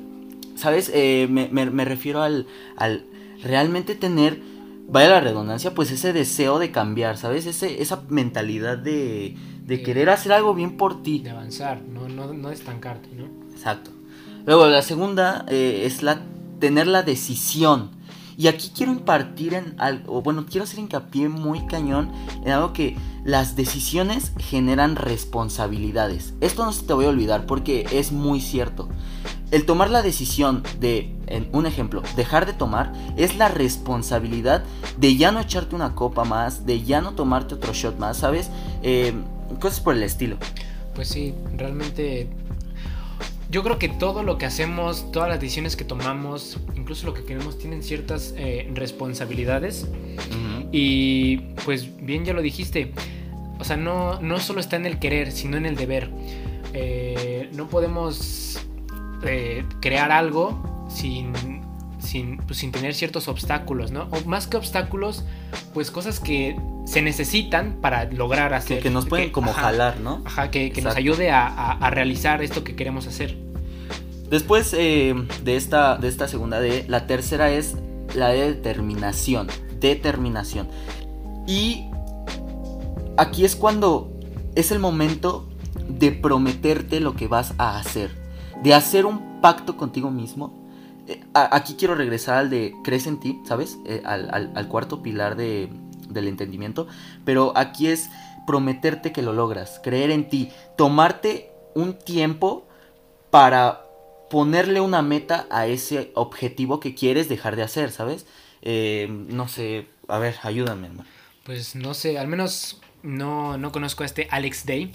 ¿Sabes? 0.56 0.90
Eh, 0.94 1.28
me, 1.28 1.84
refiero 1.84 2.22
al, 2.22 2.46
al 2.76 3.06
realmente 3.42 3.94
tener, 3.94 4.40
vaya 4.88 5.10
la 5.10 5.20
redundancia, 5.20 5.74
pues 5.74 5.90
ese 5.90 6.12
deseo 6.12 6.58
de 6.58 6.70
cambiar, 6.70 7.18
¿sabes? 7.18 7.46
Ese, 7.46 7.82
esa 7.82 8.02
mentalidad 8.08 8.78
de, 8.78 9.36
de 9.66 9.82
querer 9.82 10.08
hacer 10.08 10.32
algo 10.32 10.54
bien 10.54 10.76
por 10.76 11.02
ti. 11.02 11.18
De 11.18 11.30
avanzar, 11.30 11.82
no, 11.82 12.08
no, 12.08 12.32
no 12.32 12.50
estancarte, 12.50 13.08
¿no? 13.14 13.28
Exacto. 13.52 13.90
Luego, 14.46 14.66
la 14.68 14.80
segunda 14.80 15.44
eh, 15.48 15.82
es 15.84 16.02
la 16.02 16.20
tener 16.58 16.86
la 16.86 17.02
decisión. 17.02 17.90
Y 18.38 18.48
aquí 18.48 18.70
quiero 18.74 18.92
impartir 18.92 19.54
en 19.54 19.74
algo, 19.78 20.20
bueno, 20.20 20.44
quiero 20.44 20.64
hacer 20.64 20.78
hincapié 20.78 21.28
muy 21.30 21.66
cañón 21.66 22.12
en 22.44 22.52
algo 22.52 22.74
que 22.74 22.94
las 23.24 23.56
decisiones 23.56 24.32
generan 24.38 24.94
responsabilidades. 24.96 26.34
Esto 26.42 26.66
no 26.66 26.72
se 26.72 26.84
te 26.84 26.92
voy 26.92 27.06
a 27.06 27.08
olvidar 27.08 27.46
porque 27.46 27.86
es 27.92 28.12
muy 28.12 28.40
cierto. 28.40 28.90
El 29.52 29.64
tomar 29.64 29.90
la 29.90 30.02
decisión 30.02 30.62
de, 30.80 31.14
en 31.28 31.48
un 31.52 31.66
ejemplo, 31.66 32.02
dejar 32.14 32.46
de 32.46 32.52
tomar, 32.52 32.92
es 33.16 33.36
la 33.36 33.48
responsabilidad 33.48 34.64
de 34.98 35.16
ya 35.16 35.32
no 35.32 35.40
echarte 35.40 35.74
una 35.74 35.94
copa 35.94 36.24
más, 36.24 36.66
de 36.66 36.82
ya 36.82 37.00
no 37.00 37.12
tomarte 37.14 37.54
otro 37.54 37.72
shot 37.72 37.98
más, 37.98 38.18
¿sabes? 38.18 38.50
Eh, 38.82 39.14
cosas 39.60 39.80
por 39.80 39.94
el 39.94 40.02
estilo. 40.02 40.36
Pues 40.94 41.08
sí, 41.08 41.34
realmente 41.56 42.28
yo 43.50 43.62
creo 43.62 43.78
que 43.78 43.88
todo 43.88 44.22
lo 44.22 44.38
que 44.38 44.46
hacemos, 44.46 45.10
todas 45.12 45.28
las 45.28 45.40
decisiones 45.40 45.76
que 45.76 45.84
tomamos, 45.84 46.58
incluso 46.74 47.06
lo 47.06 47.14
que 47.14 47.24
queremos, 47.24 47.58
tienen 47.58 47.82
ciertas 47.82 48.34
eh, 48.36 48.70
responsabilidades. 48.74 49.86
Y 50.72 51.38
pues 51.64 51.96
bien 52.04 52.24
ya 52.24 52.32
lo 52.32 52.42
dijiste, 52.42 52.92
o 53.58 53.64
sea, 53.64 53.76
no, 53.76 54.20
no 54.20 54.40
solo 54.40 54.60
está 54.60 54.76
en 54.76 54.84
el 54.84 54.98
querer, 54.98 55.30
sino 55.30 55.56
en 55.56 55.64
el 55.64 55.76
deber. 55.76 56.10
Eh, 56.74 57.48
no 57.54 57.68
podemos 57.68 58.58
eh, 59.24 59.64
crear 59.80 60.10
algo 60.10 60.86
sin, 60.90 61.32
sin, 62.06 62.38
pues, 62.38 62.58
sin 62.58 62.72
tener 62.72 62.94
ciertos 62.94 63.28
obstáculos, 63.28 63.90
¿no? 63.90 64.08
O 64.10 64.20
más 64.26 64.46
que 64.46 64.56
obstáculos, 64.56 65.24
pues 65.74 65.90
cosas 65.90 66.20
que 66.20 66.56
se 66.86 67.02
necesitan 67.02 67.78
para 67.80 68.04
lograr 68.04 68.54
hacer. 68.54 68.82
Que, 68.82 68.90
nos 68.90 69.06
pueden 69.06 69.30
como 69.30 69.52
jalar, 69.52 70.00
¿no? 70.00 70.22
Ajá, 70.24 70.50
que, 70.50 70.70
que 70.70 70.82
nos 70.82 70.96
ayude 70.96 71.30
a, 71.30 71.46
a, 71.46 71.90
realizar 71.90 72.42
esto 72.42 72.64
que 72.64 72.76
queremos 72.76 73.06
hacer. 73.06 73.36
Después 74.30 74.74
eh, 74.76 75.14
de, 75.44 75.56
esta, 75.56 75.96
de 75.98 76.08
esta 76.08 76.28
segunda 76.28 76.60
D, 76.60 76.84
la 76.88 77.06
tercera 77.06 77.50
es 77.50 77.76
la 78.14 78.28
de 78.28 78.54
determinación. 78.54 79.48
Determinación. 79.78 80.68
Y 81.46 81.86
aquí 83.16 83.44
es 83.44 83.54
cuando 83.54 84.12
es 84.54 84.70
el 84.72 84.78
momento 84.78 85.48
de 85.88 86.12
prometerte 86.12 87.00
lo 87.00 87.14
que 87.14 87.28
vas 87.28 87.54
a 87.58 87.78
hacer. 87.78 88.10
De 88.62 88.74
hacer 88.74 89.06
un 89.06 89.40
pacto 89.40 89.76
contigo 89.76 90.10
mismo. 90.10 90.55
Aquí 91.34 91.74
quiero 91.74 91.94
regresar 91.94 92.38
al 92.38 92.50
de 92.50 92.74
crees 92.82 93.06
en 93.06 93.20
ti, 93.20 93.40
¿sabes? 93.46 93.78
Eh, 93.86 94.02
al, 94.04 94.30
al, 94.32 94.68
cuarto 94.68 95.02
pilar 95.02 95.36
de, 95.36 95.68
del 96.08 96.28
entendimiento. 96.28 96.88
Pero 97.24 97.52
aquí 97.56 97.88
es 97.88 98.08
prometerte 98.46 99.12
que 99.12 99.22
lo 99.22 99.32
logras, 99.32 99.80
creer 99.82 100.10
en 100.10 100.28
ti, 100.28 100.50
tomarte 100.76 101.50
un 101.74 101.98
tiempo 101.98 102.66
para 103.30 103.82
ponerle 104.30 104.80
una 104.80 105.02
meta 105.02 105.46
a 105.50 105.66
ese 105.66 106.10
objetivo 106.14 106.80
que 106.80 106.94
quieres 106.94 107.28
dejar 107.28 107.56
de 107.56 107.62
hacer, 107.62 107.90
¿sabes? 107.90 108.26
Eh, 108.62 109.06
no 109.10 109.48
sé, 109.48 109.86
a 110.08 110.18
ver, 110.18 110.36
ayúdame, 110.42 110.88
hermano. 110.88 111.08
Pues 111.44 111.76
no 111.76 111.94
sé, 111.94 112.18
al 112.18 112.26
menos 112.26 112.80
no, 113.02 113.58
no 113.58 113.70
conozco 113.72 114.02
a 114.02 114.06
este 114.06 114.26
Alex 114.30 114.66
Day, 114.66 114.92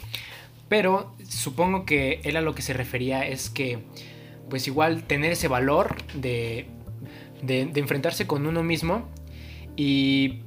pero 0.68 1.14
supongo 1.28 1.86
que 1.86 2.20
él 2.24 2.36
a 2.36 2.42
lo 2.42 2.56
que 2.56 2.62
se 2.62 2.74
refería 2.74 3.26
es 3.26 3.50
que, 3.50 3.86
pues 4.52 4.68
igual 4.68 5.04
tener 5.04 5.32
ese 5.32 5.48
valor 5.48 5.96
de, 6.14 6.68
de, 7.42 7.66
de 7.66 7.80
enfrentarse 7.80 8.28
con 8.28 8.46
uno 8.46 8.62
mismo 8.62 9.10
y 9.76 10.42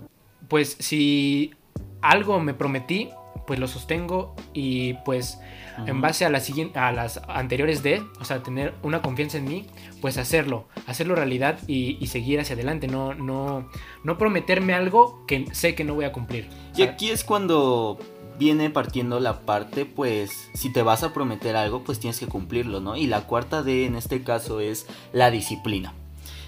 pues 0.46 0.76
si 0.78 1.54
algo 2.02 2.38
me 2.38 2.54
prometí, 2.54 3.08
pues 3.46 3.58
lo 3.58 3.66
sostengo 3.66 4.36
y 4.52 4.94
pues 5.04 5.38
en 5.86 6.00
base 6.00 6.24
a, 6.24 6.30
la 6.30 6.40
a 6.74 6.92
las 6.92 7.20
anteriores 7.28 7.82
de, 7.82 8.02
o 8.20 8.24
sea, 8.24 8.42
tener 8.42 8.74
una 8.82 9.02
confianza 9.02 9.38
en 9.38 9.46
mí, 9.46 9.66
pues 10.00 10.18
hacerlo, 10.18 10.68
hacerlo 10.86 11.14
realidad 11.14 11.58
y, 11.66 12.06
seguir 12.06 12.38
hacia 12.38 12.54
adelante, 12.54 12.86
no, 12.86 13.14
no, 13.14 13.68
no 14.04 14.18
prometerme 14.18 14.74
algo 14.74 15.24
que 15.26 15.46
sé 15.52 15.74
que 15.74 15.82
no 15.82 15.94
voy 15.94 16.04
a 16.04 16.12
cumplir. 16.12 16.48
Y 16.76 16.82
aquí 16.82 17.10
es 17.10 17.24
cuando 17.24 17.98
viene 18.38 18.70
partiendo 18.70 19.20
la 19.20 19.40
parte, 19.40 19.86
pues, 19.86 20.50
si 20.54 20.72
te 20.72 20.82
vas 20.82 21.02
a 21.02 21.12
prometer 21.12 21.56
algo, 21.56 21.84
pues 21.84 22.00
tienes 22.00 22.18
que 22.18 22.26
cumplirlo, 22.26 22.80
¿no? 22.80 22.96
Y 22.96 23.06
la 23.06 23.26
cuarta 23.26 23.62
D 23.62 23.86
en 23.86 23.96
este 23.96 24.22
caso 24.22 24.60
es 24.60 24.86
la 25.12 25.30
disciplina, 25.30 25.94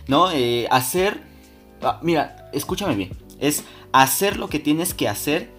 ¿no? 0.07 0.31
Eh, 0.31 0.67
hacer, 0.71 1.23
ah, 1.83 2.01
mira, 2.03 2.51
escúchame 2.53 2.95
bien, 2.95 3.11
es 3.39 3.65
hacer 3.93 4.37
lo 4.37 4.49
que 4.49 4.59
tienes 4.59 4.95
que 4.95 5.09
hacer 5.09 5.51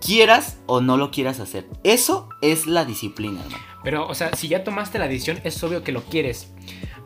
quieras 0.00 0.58
o 0.66 0.80
no 0.80 0.96
lo 0.96 1.10
quieras 1.10 1.40
hacer. 1.40 1.66
Eso 1.84 2.28
es 2.40 2.66
la 2.66 2.84
disciplina, 2.84 3.40
hermano. 3.42 3.64
Pero, 3.82 4.06
o 4.08 4.14
sea, 4.14 4.34
si 4.34 4.48
ya 4.48 4.64
tomaste 4.64 4.98
la 4.98 5.08
decisión, 5.08 5.38
es 5.44 5.62
obvio 5.62 5.82
que 5.82 5.92
lo 5.92 6.02
quieres. 6.02 6.52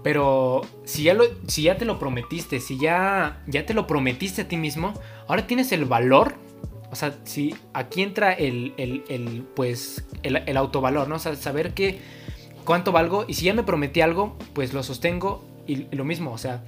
Pero 0.02 0.62
si 0.84 1.02
ya, 1.02 1.16
si 1.46 1.62
ya 1.62 1.76
te 1.76 1.84
lo 1.84 1.98
prometiste, 1.98 2.60
si 2.60 2.78
ya, 2.78 3.42
ya 3.46 3.66
te 3.66 3.74
lo 3.74 3.86
prometiste 3.86 4.42
a 4.42 4.48
ti 4.48 4.56
mismo, 4.56 4.94
ahora 5.28 5.46
tienes 5.46 5.72
el 5.72 5.84
valor. 5.84 6.36
O 6.92 6.96
sea, 6.96 7.18
si 7.24 7.54
aquí 7.72 8.02
entra 8.02 8.32
el, 8.32 8.74
el, 8.76 9.46
pues, 9.54 10.04
el, 10.22 10.56
autovalor, 10.56 11.08
¿no? 11.08 11.16
O 11.16 11.18
sea, 11.18 11.36
saber 11.36 11.72
que 11.72 12.00
cuánto 12.64 12.90
valgo 12.90 13.24
y 13.28 13.34
si 13.34 13.44
ya 13.44 13.54
me 13.54 13.62
prometí 13.62 14.00
algo, 14.00 14.36
pues 14.54 14.72
lo 14.72 14.82
sostengo 14.82 15.44
y, 15.66 15.94
lo 15.94 16.04
mismo, 16.04 16.32
o 16.32 16.38
sea... 16.38 16.64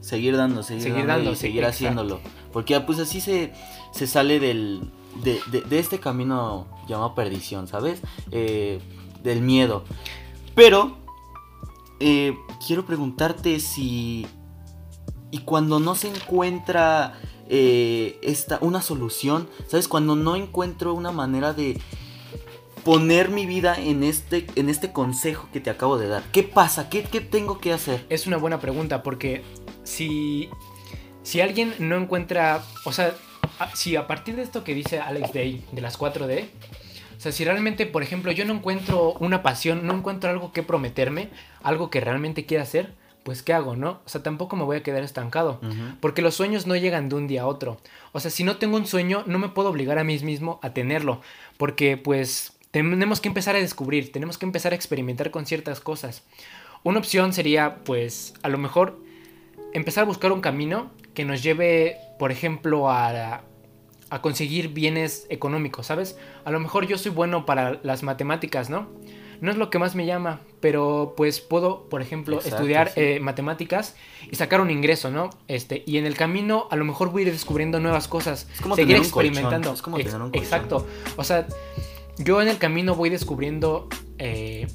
Seguir 0.00 0.36
dando, 0.36 0.62
seguir, 0.62 1.06
dando, 1.06 1.34
seguir 1.34 1.64
haciéndolo. 1.64 2.20
Porque 2.52 2.78
pues 2.80 3.00
así 3.00 3.20
se, 3.20 3.52
se 3.90 4.06
sale 4.06 4.38
del, 4.38 4.92
de, 5.22 5.78
este 5.78 5.98
camino 5.98 6.68
llamado 6.86 7.14
perdición, 7.14 7.66
¿sabes? 7.66 8.02
Eh, 8.30 8.78
del 9.24 9.40
miedo. 9.40 9.84
Pero, 10.54 10.98
eh, 11.98 12.36
quiero 12.66 12.84
preguntarte 12.86 13.58
si... 13.58 14.26
Y 15.30 15.38
cuando 15.38 15.80
no 15.80 15.94
se 15.94 16.08
encuentra 16.08 17.14
eh, 17.48 18.18
esta, 18.22 18.58
una 18.60 18.82
solución, 18.82 19.48
¿sabes? 19.68 19.88
Cuando 19.88 20.16
no 20.16 20.36
encuentro 20.36 20.94
una 20.94 21.12
manera 21.12 21.52
de 21.52 21.78
poner 22.84 23.30
mi 23.30 23.46
vida 23.46 23.74
en 23.76 24.04
este, 24.04 24.46
en 24.54 24.68
este 24.68 24.92
consejo 24.92 25.48
que 25.52 25.60
te 25.60 25.70
acabo 25.70 25.98
de 25.98 26.08
dar. 26.08 26.22
¿Qué 26.32 26.42
pasa? 26.42 26.88
¿Qué, 26.88 27.02
¿Qué, 27.02 27.20
tengo 27.20 27.58
que 27.58 27.72
hacer? 27.72 28.06
Es 28.08 28.26
una 28.26 28.36
buena 28.36 28.60
pregunta 28.60 29.02
porque 29.02 29.42
si, 29.82 30.48
si 31.22 31.40
alguien 31.40 31.74
no 31.78 31.96
encuentra, 31.96 32.62
o 32.84 32.92
sea, 32.92 33.14
si 33.74 33.96
a 33.96 34.06
partir 34.06 34.36
de 34.36 34.42
esto 34.42 34.62
que 34.62 34.74
dice 34.74 35.00
Alex 35.00 35.32
Day 35.32 35.64
de 35.72 35.80
las 35.80 35.98
4D, 35.98 36.44
o 37.16 37.20
sea, 37.20 37.32
si 37.32 37.44
realmente, 37.44 37.86
por 37.86 38.02
ejemplo, 38.02 38.30
yo 38.30 38.44
no 38.44 38.54
encuentro 38.54 39.14
una 39.14 39.42
pasión, 39.42 39.86
no 39.86 39.94
encuentro 39.94 40.30
algo 40.30 40.52
que 40.52 40.62
prometerme, 40.62 41.30
algo 41.62 41.90
que 41.90 42.00
realmente 42.00 42.44
quiera 42.44 42.62
hacer, 42.62 42.94
pues 43.26 43.42
¿qué 43.42 43.52
hago, 43.52 43.74
no? 43.74 44.00
O 44.06 44.08
sea, 44.08 44.22
tampoco 44.22 44.54
me 44.54 44.62
voy 44.62 44.76
a 44.76 44.84
quedar 44.84 45.02
estancado, 45.02 45.60
porque 46.00 46.22
los 46.22 46.36
sueños 46.36 46.68
no 46.68 46.76
llegan 46.76 47.08
de 47.08 47.16
un 47.16 47.26
día 47.26 47.42
a 47.42 47.46
otro. 47.48 47.78
O 48.12 48.20
sea, 48.20 48.30
si 48.30 48.44
no 48.44 48.56
tengo 48.56 48.76
un 48.76 48.86
sueño, 48.86 49.24
no 49.26 49.40
me 49.40 49.48
puedo 49.48 49.68
obligar 49.68 49.98
a 49.98 50.04
mí 50.04 50.16
mismo 50.20 50.60
a 50.62 50.70
tenerlo, 50.70 51.20
porque 51.56 51.96
pues 51.96 52.52
tenemos 52.70 53.20
que 53.20 53.26
empezar 53.26 53.56
a 53.56 53.58
descubrir, 53.58 54.12
tenemos 54.12 54.38
que 54.38 54.46
empezar 54.46 54.72
a 54.72 54.76
experimentar 54.76 55.32
con 55.32 55.44
ciertas 55.44 55.80
cosas. 55.80 56.22
Una 56.84 57.00
opción 57.00 57.32
sería, 57.32 57.78
pues, 57.82 58.32
a 58.44 58.48
lo 58.48 58.58
mejor 58.58 59.00
empezar 59.72 60.04
a 60.04 60.06
buscar 60.06 60.30
un 60.30 60.40
camino 60.40 60.92
que 61.12 61.24
nos 61.24 61.42
lleve, 61.42 61.96
por 62.20 62.30
ejemplo, 62.30 62.88
a, 62.88 63.42
a 64.08 64.22
conseguir 64.22 64.68
bienes 64.68 65.26
económicos, 65.30 65.86
¿sabes? 65.86 66.16
A 66.44 66.52
lo 66.52 66.60
mejor 66.60 66.86
yo 66.86 66.96
soy 66.96 67.10
bueno 67.10 67.44
para 67.44 67.80
las 67.82 68.04
matemáticas, 68.04 68.70
¿no? 68.70 68.86
No 69.40 69.50
es 69.50 69.56
lo 69.56 69.70
que 69.70 69.78
más 69.78 69.94
me 69.94 70.06
llama, 70.06 70.40
pero 70.60 71.14
pues 71.16 71.40
puedo, 71.40 71.88
por 71.88 72.02
ejemplo, 72.02 72.40
estudiar 72.40 72.92
eh, 72.96 73.20
matemáticas 73.20 73.94
y 74.30 74.36
sacar 74.36 74.60
un 74.60 74.70
ingreso, 74.70 75.10
¿no? 75.10 75.30
Este, 75.48 75.82
y 75.86 75.98
en 75.98 76.06
el 76.06 76.16
camino 76.16 76.68
a 76.70 76.76
lo 76.76 76.84
mejor 76.84 77.10
voy 77.10 77.22
a 77.22 77.26
ir 77.26 77.32
descubriendo 77.32 77.80
nuevas 77.80 78.08
cosas, 78.08 78.48
es 78.52 78.60
como 78.60 78.76
seguir 78.76 78.96
experimentando. 78.96 79.72
Es 79.72 79.82
como 79.82 79.98
tener 79.98 80.20
un 80.20 80.30
Exacto. 80.34 80.86
O 81.16 81.24
sea, 81.24 81.46
yo 82.18 82.40
en 82.40 82.48
el 82.48 82.58
camino 82.58 82.94
voy 82.94 83.10
descubriendo 83.10 83.88
eh, 84.18 84.66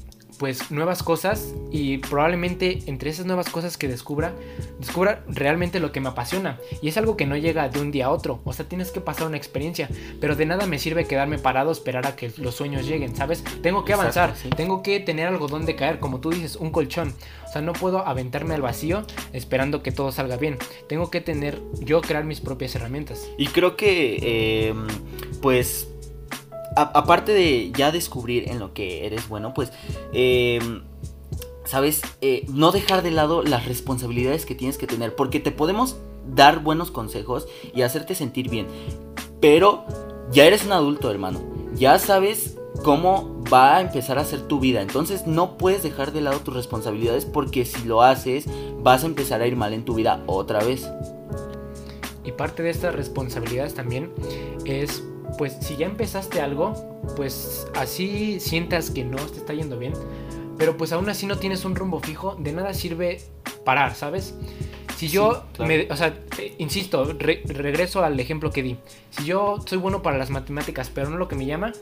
pues 0.42 0.72
nuevas 0.72 1.04
cosas 1.04 1.54
y 1.70 1.98
probablemente 1.98 2.80
entre 2.86 3.10
esas 3.10 3.26
nuevas 3.26 3.48
cosas 3.48 3.76
que 3.76 3.86
descubra, 3.86 4.34
descubra 4.80 5.22
realmente 5.28 5.78
lo 5.78 5.92
que 5.92 6.00
me 6.00 6.08
apasiona. 6.08 6.58
Y 6.80 6.88
es 6.88 6.96
algo 6.96 7.16
que 7.16 7.26
no 7.26 7.36
llega 7.36 7.68
de 7.68 7.80
un 7.80 7.92
día 7.92 8.06
a 8.06 8.10
otro, 8.10 8.40
o 8.42 8.52
sea, 8.52 8.68
tienes 8.68 8.90
que 8.90 9.00
pasar 9.00 9.28
una 9.28 9.36
experiencia, 9.36 9.88
pero 10.20 10.34
de 10.34 10.44
nada 10.44 10.66
me 10.66 10.80
sirve 10.80 11.04
quedarme 11.04 11.38
parado 11.38 11.70
esperar 11.70 12.08
a 12.08 12.16
que 12.16 12.32
los 12.38 12.56
sueños 12.56 12.88
lleguen, 12.88 13.14
¿sabes? 13.14 13.44
Tengo 13.62 13.84
que 13.84 13.92
avanzar, 13.92 14.34
tengo 14.56 14.82
que 14.82 14.98
tener 14.98 15.28
algo 15.28 15.46
donde 15.46 15.76
caer, 15.76 16.00
como 16.00 16.18
tú 16.18 16.30
dices, 16.30 16.56
un 16.56 16.72
colchón. 16.72 17.14
O 17.46 17.52
sea, 17.52 17.62
no 17.62 17.72
puedo 17.72 18.04
aventarme 18.04 18.54
al 18.54 18.62
vacío 18.62 19.06
esperando 19.32 19.84
que 19.84 19.92
todo 19.92 20.10
salga 20.10 20.38
bien. 20.38 20.58
Tengo 20.88 21.08
que 21.08 21.20
tener, 21.20 21.60
yo 21.78 22.00
crear 22.00 22.24
mis 22.24 22.40
propias 22.40 22.74
herramientas. 22.74 23.28
Y 23.38 23.46
creo 23.46 23.76
que, 23.76 24.70
em, 24.70 24.88
pues, 25.40 25.91
aparte 26.76 27.32
de 27.32 27.72
ya 27.76 27.92
descubrir 27.92 28.48
en 28.48 28.58
lo 28.58 28.72
que 28.74 29.06
eres 29.06 29.28
bueno, 29.28 29.54
pues, 29.54 29.72
em, 30.12 30.82
¿sabes? 31.64 32.02
Eh, 32.20 32.44
no 32.48 32.72
dejar 32.72 33.02
de 33.02 33.10
lado 33.10 33.42
las 33.42 33.66
responsabilidades 33.66 34.46
que 34.46 34.54
tienes 34.54 34.78
que 34.78 34.86
tener, 34.86 35.14
porque 35.14 35.40
te 35.40 35.50
podemos 35.50 35.96
dar 36.34 36.60
buenos 36.60 36.90
consejos 36.90 37.46
y 37.74 37.82
hacerte 37.82 38.14
sentir 38.14 38.48
bien, 38.48 38.66
pero 39.40 39.84
ya 40.30 40.44
eres 40.44 40.64
un 40.64 40.72
adulto, 40.72 41.10
hermano. 41.10 41.40
ya 41.74 41.98
sabes 41.98 42.58
cómo 42.84 43.42
va 43.52 43.76
a 43.76 43.80
empezar 43.80 44.18
a 44.18 44.24
ser 44.24 44.42
tu 44.42 44.60
vida. 44.60 44.82
Entonces 44.82 45.26
no 45.26 45.56
puedes 45.56 45.82
dejar 45.82 46.12
de 46.12 46.20
lado 46.20 46.40
tus 46.40 46.54
responsabilidades 46.54 47.24
porque 47.24 47.64
si 47.64 47.84
lo 47.84 48.02
haces 48.02 48.46
vas 48.82 49.04
a 49.04 49.06
empezar 49.06 49.40
a 49.40 49.46
ir 49.46 49.56
mal 49.56 49.72
en 49.72 49.84
tu 49.84 49.94
vida 49.94 50.22
otra 50.26 50.62
vez. 50.62 50.88
Y 52.24 52.32
parte 52.32 52.62
de 52.62 52.70
estas 52.70 52.94
responsabilidades 52.94 53.74
también 53.74 54.12
es, 54.64 55.02
pues 55.38 55.56
si 55.60 55.76
ya 55.76 55.86
empezaste 55.86 56.40
algo, 56.40 56.74
pues 57.16 57.66
así 57.74 58.40
sientas 58.40 58.90
que 58.90 59.04
no 59.04 59.16
te 59.16 59.38
está 59.38 59.54
yendo 59.54 59.78
bien, 59.78 59.92
pero 60.58 60.76
pues 60.76 60.92
aún 60.92 61.08
así 61.08 61.26
no 61.26 61.38
tienes 61.38 61.64
un 61.64 61.74
rumbo 61.74 62.00
fijo, 62.00 62.36
de 62.36 62.52
nada 62.52 62.74
sirve 62.74 63.20
parar, 63.64 63.94
¿sabes? 63.94 64.34
Si 64.96 65.08
yo, 65.08 65.44
me, 65.58 65.90
o 65.90 65.96
sea, 65.96 66.14
eh, 66.38 66.54
insisto, 66.58 67.12
regreso 67.12 68.04
al 68.04 68.20
ejemplo 68.20 68.52
que 68.52 68.62
di. 68.62 68.76
Si 69.10 69.24
yo 69.24 69.58
soy 69.66 69.78
bueno 69.78 70.02
para 70.02 70.16
las 70.16 70.30
matemáticas, 70.30 70.90
pero 70.94 71.10
no 71.10 71.16
lo 71.16 71.26
que 71.26 71.34
me 71.34 71.46
llama, 71.46 71.72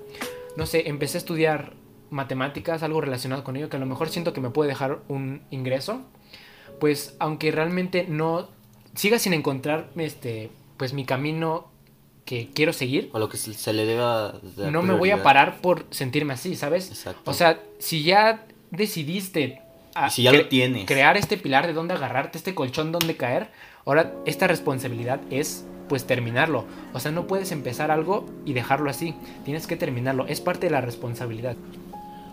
no 0.57 0.65
sé, 0.65 0.89
empecé 0.89 1.19
a 1.19 1.21
estudiar 1.21 1.75
matemáticas, 2.09 2.83
algo 2.83 3.01
relacionado 3.01 3.45
con 3.45 3.57
ello, 3.57 3.69
que 3.69 3.77
a 3.77 3.81
lo 3.81 3.87
mejor 3.87 4.09
siento 4.09 4.33
que 4.33 4.41
me 4.41 4.51
puede 4.51 4.71
dejar 4.71 5.01
un 5.09 5.43
ingreso, 5.51 6.01
pues 6.79 7.15
aunque 7.19 7.51
realmente 7.51 8.07
no 8.09 8.49
siga 8.95 9.19
sin 9.19 9.35
encontrar 9.35 9.91
este, 9.97 10.51
pues 10.77 10.93
mi 10.93 11.05
camino 11.05 11.70
que 12.31 12.49
quiero 12.55 12.73
seguir. 12.73 13.11
O 13.13 13.19
lo 13.19 13.29
que 13.29 13.37
se 13.37 13.73
le 13.73 13.85
deba... 13.85 14.35
no 14.71 14.83
me 14.83 14.95
voy 14.95 15.11
a 15.11 15.25
parar 15.25 15.61
por 15.61 15.85
sentirme 15.91 16.35
así, 16.35 16.55
¿sabes? 16.55 16.89
Exacto. 16.89 17.29
O 17.29 17.35
sea, 17.35 17.61
si 17.81 18.05
ya 18.05 18.47
decidiste 18.71 19.61
si 20.11 20.23
ya 20.23 20.33
lo 20.33 20.47
tienes. 20.47 20.87
crear 20.87 21.17
este 21.17 21.37
pilar 21.37 21.67
de 21.67 21.73
dónde 21.73 21.95
agarrarte, 21.95 22.39
este 22.39 22.55
colchón 22.55 22.93
donde 22.93 23.17
caer, 23.17 23.51
ahora 23.85 24.15
esta 24.27 24.47
responsabilidad 24.47 25.19
es 25.31 25.65
pues 25.89 26.07
terminarlo. 26.07 26.67
O 26.93 27.01
sea, 27.01 27.11
no 27.11 27.27
puedes 27.27 27.51
empezar 27.51 27.91
algo 27.91 28.27
y 28.45 28.53
dejarlo 28.53 28.91
así. 28.91 29.17
Tienes 29.45 29.67
que 29.67 29.75
terminarlo. 29.75 30.29
Es 30.29 30.41
parte 30.41 30.67
de 30.67 30.71
la 30.71 30.81
responsabilidad. 30.81 31.57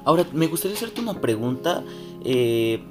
Ahora, 0.06 0.27
me 0.32 0.46
gustaría 0.46 0.77
hacerte 0.77 1.01
una 1.01 1.20
pregunta. 1.20 1.84
Eh, 2.24 2.84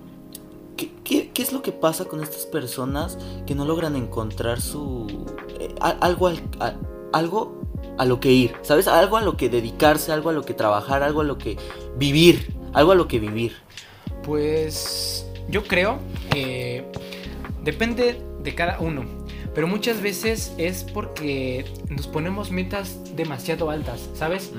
¿qué, 0.77 1.31
es 1.37 1.53
lo 1.53 1.63
que 1.63 1.71
pasa 1.71 2.07
con 2.07 2.21
estas 2.21 2.47
personas 2.47 3.17
que 3.47 3.55
no 3.55 3.65
logran 3.65 3.95
encontrar 3.95 4.61
su... 4.61 5.25
Eh, 5.61 5.73
algo, 5.79 6.33
algo 7.13 7.61
a 7.99 8.05
lo 8.05 8.21
que 8.21 8.33
ir, 8.33 8.55
¿sabes? 8.63 8.89
Algo 8.89 9.17
a 9.17 9.23
lo 9.23 9.37
que 9.37 9.49
dedicarse, 9.49 10.13
algo 10.13 10.31
a 10.31 10.33
lo 10.33 10.43
que 10.43 10.55
trabajar, 10.55 11.03
algo 11.03 11.23
a 11.23 11.25
lo 11.25 11.39
que 11.39 11.57
vivir, 11.97 12.55
algo 12.73 12.93
a 12.93 12.95
lo 12.95 13.09
que 13.09 13.19
vivir. 13.19 13.57
Pues 14.23 15.27
yo 15.49 15.65
creo 15.65 15.99
que 16.31 16.85
depende 17.63 18.23
de 18.43 18.55
cada 18.55 18.79
uno. 18.81 19.05
Pero 19.57 19.69
muchas 19.69 20.03
veces 20.03 20.53
es 20.59 20.85
porque 20.85 21.65
nos 21.89 22.07
ponemos 22.07 22.51
metas 22.51 23.01
demasiado 23.17 23.71
altas, 23.71 24.11
¿sabes? 24.13 24.53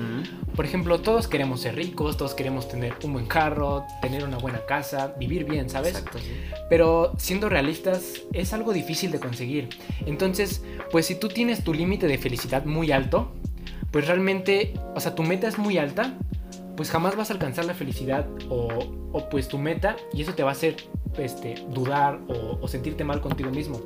Por 0.56 0.64
ejemplo, 0.64 1.00
todos 1.00 1.28
queremos 1.28 1.60
ser 1.60 1.76
ricos, 1.76 2.16
todos 2.16 2.34
queremos 2.34 2.68
tener 2.68 2.94
un 3.04 3.12
buen 3.12 3.26
carro, 3.26 3.86
tener 4.02 4.24
una 4.24 4.38
buena 4.38 4.66
casa, 4.66 5.14
vivir 5.16 5.44
bien, 5.44 5.70
¿sabes? 5.70 5.90
Exacto, 5.90 6.18
Pero 6.68 7.12
siendo 7.16 7.48
realistas, 7.48 8.22
es 8.32 8.52
algo 8.52 8.72
difícil 8.72 9.12
de 9.12 9.20
conseguir. 9.20 9.68
Entonces, 10.04 10.64
pues 10.90 11.06
si 11.06 11.14
tú 11.14 11.28
tienes 11.28 11.62
tu 11.62 11.72
límite 11.72 12.08
de 12.08 12.18
felicidad 12.18 12.64
muy 12.64 12.90
alto, 12.90 13.30
pues 13.92 14.08
realmente, 14.08 14.74
o 14.96 15.00
sea, 15.00 15.14
tu 15.14 15.22
meta 15.22 15.46
es 15.46 15.58
muy 15.58 15.78
alta, 15.78 16.18
pues 16.76 16.90
jamás 16.90 17.14
vas 17.14 17.30
a 17.30 17.34
alcanzar 17.34 17.66
la 17.66 17.74
felicidad 17.74 18.26
o, 18.48 18.68
o 19.12 19.28
pues 19.28 19.46
tu 19.46 19.58
meta 19.58 19.94
y 20.12 20.22
eso 20.22 20.34
te 20.34 20.42
va 20.42 20.48
a 20.48 20.52
hacer 20.52 20.74
este, 21.16 21.64
dudar 21.70 22.20
o, 22.28 22.58
o 22.60 22.68
sentirte 22.68 23.04
mal 23.04 23.20
contigo 23.20 23.50
mismo. 23.50 23.80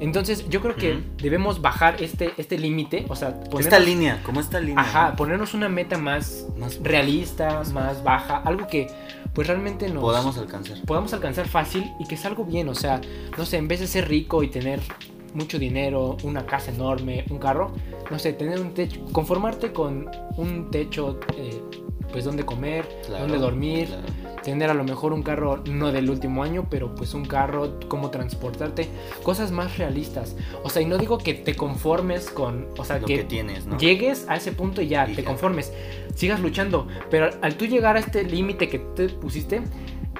Entonces, 0.00 0.48
yo 0.48 0.60
creo 0.60 0.76
que 0.76 1.00
debemos 1.18 1.60
bajar 1.62 2.02
este, 2.02 2.32
este 2.36 2.58
límite, 2.58 3.06
o 3.08 3.16
sea, 3.16 3.40
esta 3.58 3.78
línea, 3.78 4.22
como 4.24 4.40
esta 4.40 4.60
línea. 4.60 4.80
Ajá, 4.80 5.16
ponernos 5.16 5.54
una 5.54 5.68
meta 5.68 5.96
más, 5.96 6.46
más 6.56 6.78
realista, 6.82 7.62
más, 7.72 8.02
baja, 8.02 8.38
algo 8.38 8.66
que 8.66 8.88
pues 9.32 9.48
realmente 9.48 9.88
nos 9.88 10.02
podamos 10.02 10.38
alcanzar. 10.38 10.78
Podamos 10.86 11.12
alcanzar 11.12 11.48
fácil 11.48 11.90
y 11.98 12.06
que 12.06 12.14
es 12.14 12.24
algo 12.24 12.44
bien, 12.44 12.68
o 12.68 12.74
sea, 12.74 13.00
no 13.36 13.44
sé, 13.46 13.56
en 13.56 13.68
vez 13.68 13.80
de 13.80 13.86
ser 13.86 14.08
rico 14.08 14.42
y 14.42 14.48
tener 14.48 14.80
mucho 15.34 15.58
dinero, 15.58 16.16
una 16.22 16.46
casa 16.46 16.70
enorme, 16.70 17.24
un 17.30 17.38
carro, 17.38 17.72
no 18.10 18.18
sé, 18.18 18.32
tener 18.32 18.60
un 18.60 18.72
techo, 18.72 19.04
conformarte 19.12 19.72
con 19.72 20.10
un 20.36 20.70
techo, 20.70 21.20
eh, 21.36 21.60
pues 22.12 22.24
donde 22.24 22.44
comer, 22.44 22.88
donde 23.08 23.38
dormir 23.38 23.88
tener 24.46 24.70
a 24.70 24.74
lo 24.74 24.84
mejor 24.84 25.12
un 25.12 25.24
carro 25.24 25.64
no 25.68 25.90
del 25.90 26.08
último 26.08 26.44
año, 26.44 26.68
pero 26.70 26.94
pues 26.94 27.14
un 27.14 27.24
carro, 27.24 27.80
cómo 27.88 28.10
transportarte, 28.10 28.88
cosas 29.24 29.50
más 29.50 29.76
realistas. 29.76 30.36
O 30.62 30.70
sea, 30.70 30.82
y 30.82 30.84
no 30.84 30.98
digo 30.98 31.18
que 31.18 31.34
te 31.34 31.56
conformes 31.56 32.30
con, 32.30 32.68
o 32.78 32.84
sea, 32.84 33.00
que, 33.00 33.24
tienes, 33.24 33.66
llegues 33.76 34.24
a 34.28 34.36
ese 34.36 34.52
punto 34.52 34.82
y 34.82 34.86
ya, 34.86 35.04
te 35.04 35.24
conformes, 35.24 35.72
sigas 36.14 36.38
luchando, 36.38 36.86
pero 37.10 37.28
al 37.42 37.56
tú 37.56 37.66
llegar 37.66 37.96
a 37.96 37.98
este 37.98 38.22
límite 38.22 38.68
que 38.68 38.78
te 38.78 39.08
pusiste, 39.08 39.62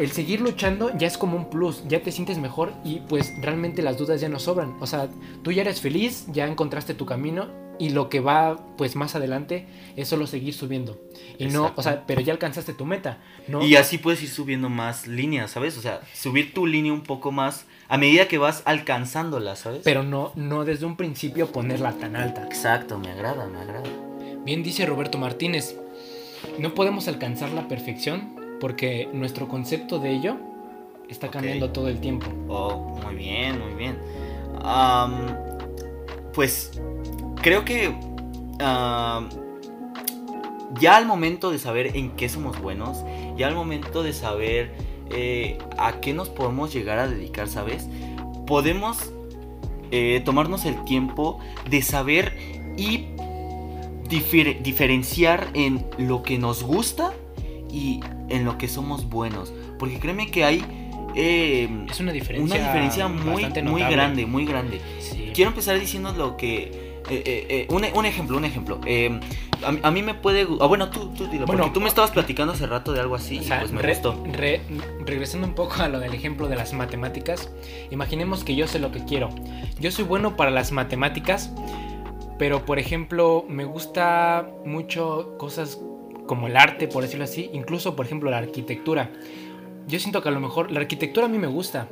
el 0.01 0.11
seguir 0.11 0.41
luchando 0.41 0.91
ya 0.99 1.07
es 1.07 1.17
como 1.17 1.37
un 1.37 1.49
plus, 1.49 1.85
ya 1.87 2.03
te 2.03 2.11
sientes 2.11 2.39
mejor 2.39 2.73
y 2.85 3.03
pues 3.09 3.33
realmente 3.41 3.81
las 3.81 3.97
dudas 3.97 4.21
ya 4.21 4.29
no 4.29 4.41
sobran. 4.41 4.77
O 4.81 4.89
sea, 4.89 5.09
tú 5.43 5.53
ya 5.53 5.62
eres 5.62 5.81
feliz, 5.81 6.27
ya 6.33 6.49
encontraste 6.49 6.95
tu 6.95 7.07
camino 7.07 7.47
y 7.79 7.91
lo 7.91 8.09
que 8.09 8.21
va 8.21 8.59
pues 8.77 8.97
más 8.97 9.15
adelante 9.15 9.67
es 9.97 10.09
solo 10.09 10.27
seguir 10.27 10.55
subiendo. 10.55 11.01
Y 11.39 11.47
no, 11.47 11.73
o 11.77 11.83
sea, 11.83 12.05
pero 12.07 12.21
ya 12.21 12.33
alcanzaste 12.33 12.73
tu 12.73 12.87
meta, 12.87 13.19
¿no? 13.49 13.62
Y 13.65 13.77
así 13.77 13.99
puedes 13.99 14.23
ir 14.23 14.29
subiendo 14.29 14.69
más 14.69 15.07
líneas, 15.07 15.51
¿sabes? 15.51 15.77
O 15.77 15.83
sea, 15.83 16.01
subir 16.15 16.55
tu 16.55 16.67
línea 16.67 16.93
un 16.93 17.03
poco 17.03 17.33
más 17.33 17.67
a 17.89 17.99
medida 17.99 18.29
que 18.29 18.39
vas 18.39 18.62
alcanzándola, 18.65 19.57
¿sabes? 19.57 19.83
Pero 19.85 20.03
no, 20.03 20.33
no 20.35 20.65
desde 20.65 20.87
un 20.87 20.97
principio 20.97 21.53
ponerla 21.53 21.93
tan 21.93 22.17
alta. 22.17 22.45
Exacto, 22.45 22.99
me 22.99 23.11
agrada, 23.11 23.47
me 23.47 23.59
agrada. 23.59 23.89
Bien 24.45 24.62
dice 24.62 24.87
Roberto 24.87 25.19
Martínez, 25.19 25.77
no 26.59 26.75
podemos 26.75 27.09
alcanzar 27.09 27.51
la 27.51 27.69
perfección 27.69 28.37
porque 28.61 29.09
nuestro 29.12 29.49
concepto 29.49 29.99
de 29.99 30.12
ello 30.12 30.37
está 31.09 31.31
cambiando 31.31 31.71
todo 31.71 31.89
el 31.89 32.01
tiempo. 32.01 32.27
Oh, 32.49 32.99
muy 33.05 33.15
bien, 33.15 33.61
muy 33.61 33.75
bien. 33.75 33.99
pues 36.33 36.81
creo 37.46 37.64
que 37.64 37.94
ya 40.80 40.96
al 40.96 41.06
momento 41.06 41.52
de 41.52 41.61
saber 41.61 41.96
en 41.96 42.11
qué 42.16 42.28
somos 42.28 42.61
buenos, 42.61 43.04
ya 43.37 43.46
al 43.46 43.54
momento 43.54 44.02
de 44.02 44.12
saber 44.12 44.74
eh, 45.12 45.56
a 45.78 46.00
qué 46.00 46.12
nos 46.12 46.28
podemos 46.28 46.74
llegar 46.74 46.98
a 46.98 47.06
dedicar, 47.06 47.46
¿sabes? 47.46 47.88
Podemos 48.48 49.12
eh, 49.92 50.22
tomarnos 50.24 50.64
el 50.64 50.82
tiempo 50.87 51.38
de 51.70 51.82
saber 51.82 52.37
y 52.76 53.06
diferenciar 54.09 55.46
en 55.54 55.87
lo 55.98 56.24
que 56.24 56.38
nos 56.38 56.64
gusta 56.64 57.12
y 57.70 58.00
en 58.28 58.44
lo 58.44 58.59
que 58.59 58.66
somos 58.66 59.09
buenos. 59.09 59.54
Porque 59.78 60.00
créeme 60.00 60.32
que 60.32 60.42
hay 60.44 60.64
eh, 61.14 61.68
es 61.88 62.00
una 62.00 62.11
diferencia, 62.11 62.56
una 62.56 62.66
diferencia 62.66 63.06
muy, 63.06 63.46
muy 63.62 63.82
grande, 63.82 64.26
muy 64.26 64.44
grande. 64.46 64.80
Quiero 65.32 65.50
empezar 65.50 65.78
diciendo 65.78 66.12
lo 66.12 66.37
que 66.37 66.86
eh, 67.09 67.23
eh, 67.25 67.47
eh, 67.49 67.66
un, 67.71 67.85
un, 67.95 68.07
ejemplo, 68.07 68.37
un 68.37 68.45
ejemplo. 68.45 68.81
A, 69.83 69.90
mí 69.90 70.03
me 70.03 70.14
puede. 70.14 70.47
Ah, 70.61 70.66
bueno, 70.66 70.90
tú, 70.90 71.09
tú 71.14 71.27
dilo. 71.27 71.47
Bueno, 71.47 71.62
porque 71.62 71.75
tú 71.75 71.81
me 71.81 71.88
estabas 71.88 72.11
platicando 72.11 72.53
hace 72.53 72.66
rato 72.66 72.92
de 72.92 73.01
algo 73.01 73.14
así 73.14 73.40
pues 73.47 73.73
me 73.73 73.83
gustó. 73.83 74.23
regresando 75.05 75.47
un 75.47 75.55
poco 75.55 75.83
a 75.83 75.88
lo 75.88 76.01
del 76.01 76.14
ejemplo 76.14 76.49
de 76.49 76.57
las 76.57 76.73
matemáticas, 76.73 77.51
imaginemos 77.90 78.45
que 78.45 78.55
yo 78.57 78.66
sé 78.66 78.79
lo 78.79 78.92
que 78.92 79.05
quiero. 79.05 79.31
Yo 79.81 79.90
soy 79.90 80.05
bueno 80.05 80.37
para 80.37 80.51
las 80.51 80.73
matemáticas, 80.73 81.53
pero 82.38 82.64
por 82.64 82.79
ejemplo, 82.79 83.45
me 83.49 83.64
gusta 83.64 84.49
mucho 84.64 85.37
cosas 85.38 85.79
como 86.27 86.49
el 86.49 86.57
arte, 86.57 86.88
por 86.88 87.03
decirlo 87.03 87.25
así, 87.25 87.51
incluso 87.53 87.97
por 87.97 88.07
ejemplo 88.07 88.31
la 88.31 88.38
arquitectura. 88.38 89.11
Yo 89.87 90.01
siento 90.01 90.21
que 90.21 90.29
a 90.29 90.33
lo 90.33 90.40
mejor 90.40 90.73
la 90.73 90.81
arquitectura 90.81 91.27
a 91.27 91.29
mí 91.29 91.38
me 91.38 91.47
gusta, 91.47 91.88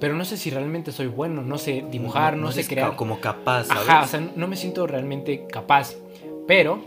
pero 0.00 0.14
no 0.14 0.24
sé 0.24 0.36
si 0.36 0.50
realmente 0.50 0.92
soy 0.92 1.06
bueno, 1.06 1.42
no 1.42 1.58
sé 1.58 1.84
dibujar, 1.90 2.36
no, 2.36 2.52
sé 2.52 2.66
crear. 2.66 2.96
Como 2.96 3.20
capaz, 3.20 3.64
¿sabes? 3.64 3.88
Ajá, 3.88 4.02
o 4.04 4.06
sea, 4.06 4.20
no 4.36 4.46
me 4.46 4.56
siento 4.56 4.86
realmente 4.86 5.46
capaz. 5.50 5.94
Pero 6.46 6.80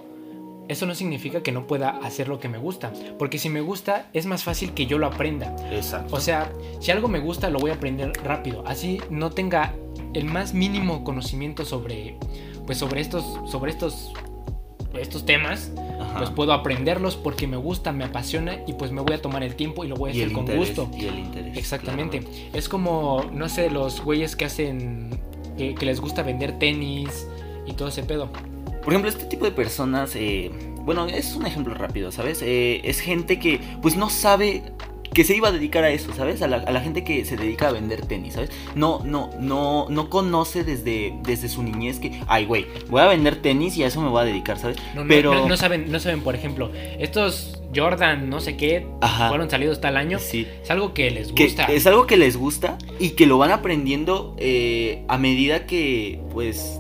eso 0.67 0.86
no 0.86 0.95
significa 0.95 1.43
que 1.43 1.52
no 1.52 1.67
pueda 1.67 1.89
hacer 1.89 2.30
lo 2.30 2.39
que 2.39 2.47
me 2.47 2.58
gusta. 2.58 2.93
Porque 3.19 3.38
si 3.38 3.50
me 3.50 3.62
gusta, 3.62 4.10
es 4.13 4.26
más 4.26 4.43
fácil 4.43 4.74
que 4.74 4.86
yo 4.86 4.97
lo 4.97 5.08
aprenda. 5.08 5.56
Exacto. 5.71 6.15
O 6.15 6.19
sea, 6.19 6.52
si 6.80 6.91
algo 6.91 7.08
me 7.10 7.19
gusta, 7.19 7.50
lo 7.50 7.60
voy 7.60 7.71
a 7.71 7.76
aprender 7.76 8.13
rápido. 8.24 8.63
Así 8.65 9.02
no 9.10 9.32
tenga 9.32 9.74
el 10.13 10.26
más 10.26 10.54
mínimo 10.54 11.04
conocimiento 11.04 11.65
sobre, 11.65 12.17
pues 12.65 12.78
sobre 12.78 13.02
estos, 13.02 13.39
sobre 13.50 13.71
estos, 13.71 14.13
estos 14.94 15.26
temas 15.26 15.72
pues 16.18 16.30
puedo 16.30 16.54
aprenderlos 16.54 17.16
porque 17.16 17.48
me 17.48 17.58
gusta, 17.58 17.92
me 17.92 18.04
apasiona 18.04 18.60
y 18.68 18.74
pues 18.74 18.92
me 18.92 19.02
voy 19.02 19.14
a 19.14 19.22
tomar 19.22 19.44
el 19.44 19.56
tiempo 19.56 19.84
y 19.84 19.88
lo 19.88 19.96
voy 19.96 20.12
a 20.12 20.14
hacer 20.14 20.32
con 20.32 20.46
gusto. 20.46 20.90
Y 20.98 21.06
el 21.06 21.20
interés. 21.20 21.58
Exactamente. 21.58 22.22
Es 22.54 22.68
como, 22.68 23.26
no 23.32 23.50
sé, 23.50 23.70
los 23.70 24.02
güeyes 24.02 24.36
que 24.36 24.46
hacen, 24.46 25.10
que, 25.58 25.76
les 25.80 26.00
gusta 26.02 26.24
vender 26.24 26.60
tenis 26.60 27.28
y 27.66 27.74
todo 27.74 27.88
ese 27.88 28.04
pedo. 28.04 28.30
Por 28.84 28.94
ejemplo, 28.94 29.10
este 29.10 29.26
tipo 29.26 29.46
de 29.46 29.52
personas, 29.52 30.16
eh, 30.16 30.52
bueno, 30.84 31.06
es 31.06 31.36
un 31.36 31.46
ejemplo 31.46 31.74
rápido, 31.76 32.12
¿sabes? 32.12 32.42
Eh, 32.42 32.82
es 32.84 33.00
gente 33.00 33.40
que 33.40 33.60
pues 33.82 33.96
no 33.96 34.10
sabe 34.10 34.64
que 35.13 35.24
se 35.24 35.36
iba 35.36 35.50
a 35.50 35.52
dedicar 35.52 35.84
a 35.84 35.89
eso, 35.89 36.13
¿sabes? 36.13 36.41
A 36.41 36.47
la, 36.47 36.58
a 36.58 36.71
la 36.71 36.80
gente 36.82 37.04
que 37.04 37.26
se 37.26 37.36
dedica 37.36 37.67
a 37.67 37.71
vender 37.71 38.06
tenis, 38.06 38.36
¿sabes? 38.36 38.50
No, 38.76 39.02
no, 39.04 39.30
no, 39.39 39.88
no 39.89 40.10
conoce 40.10 40.63
desde, 40.63 41.13
desde 41.24 41.50
su 41.50 41.63
niñez 41.63 42.00
que, 42.00 42.21
ay, 42.28 42.45
güey, 42.45 42.65
voy 42.89 43.02
a 43.02 43.08
vender 43.08 43.36
tenis 43.36 43.76
y 43.78 43.84
a 43.84 43.88
eso 43.88 44.00
me 44.02 44.10
voy 44.10 44.21
a 44.21 44.26
dedicar, 44.26 44.58
¿sabes? 44.58 44.78
No, 44.95 45.04
Pero- 45.08 45.34
no, 45.34 45.47
no 45.50 45.58
saben, 45.58 45.91
no 45.91 46.00
saben, 46.00 46.21
por 46.21 46.36
ejemplo, 46.36 46.71
estos 47.00 47.58
Jordan, 47.76 48.30
no 48.30 48.39
sé 48.41 48.58
qué, 48.58 48.86
Ajá. 49.02 49.30
fueron 49.30 49.50
salidos 49.50 49.80
tal 49.82 49.95
año. 49.97 50.19
Sí. 50.19 50.47
Es 50.63 50.69
algo 50.71 50.93
que 50.93 51.10
les 51.12 51.32
Que 51.32 51.45
gusta. 51.45 51.63
es 51.65 51.86
algo 51.88 52.06
que 52.08 52.17
les 52.17 52.36
gusta 52.38 52.78
y 53.00 53.12
que 53.12 53.26
lo 53.28 53.38
van 53.38 53.52
aprendiendo 53.52 54.36
eh, 54.38 55.04
a 55.08 55.17
medida 55.17 55.65
que, 55.65 56.19
pues, 56.32 56.78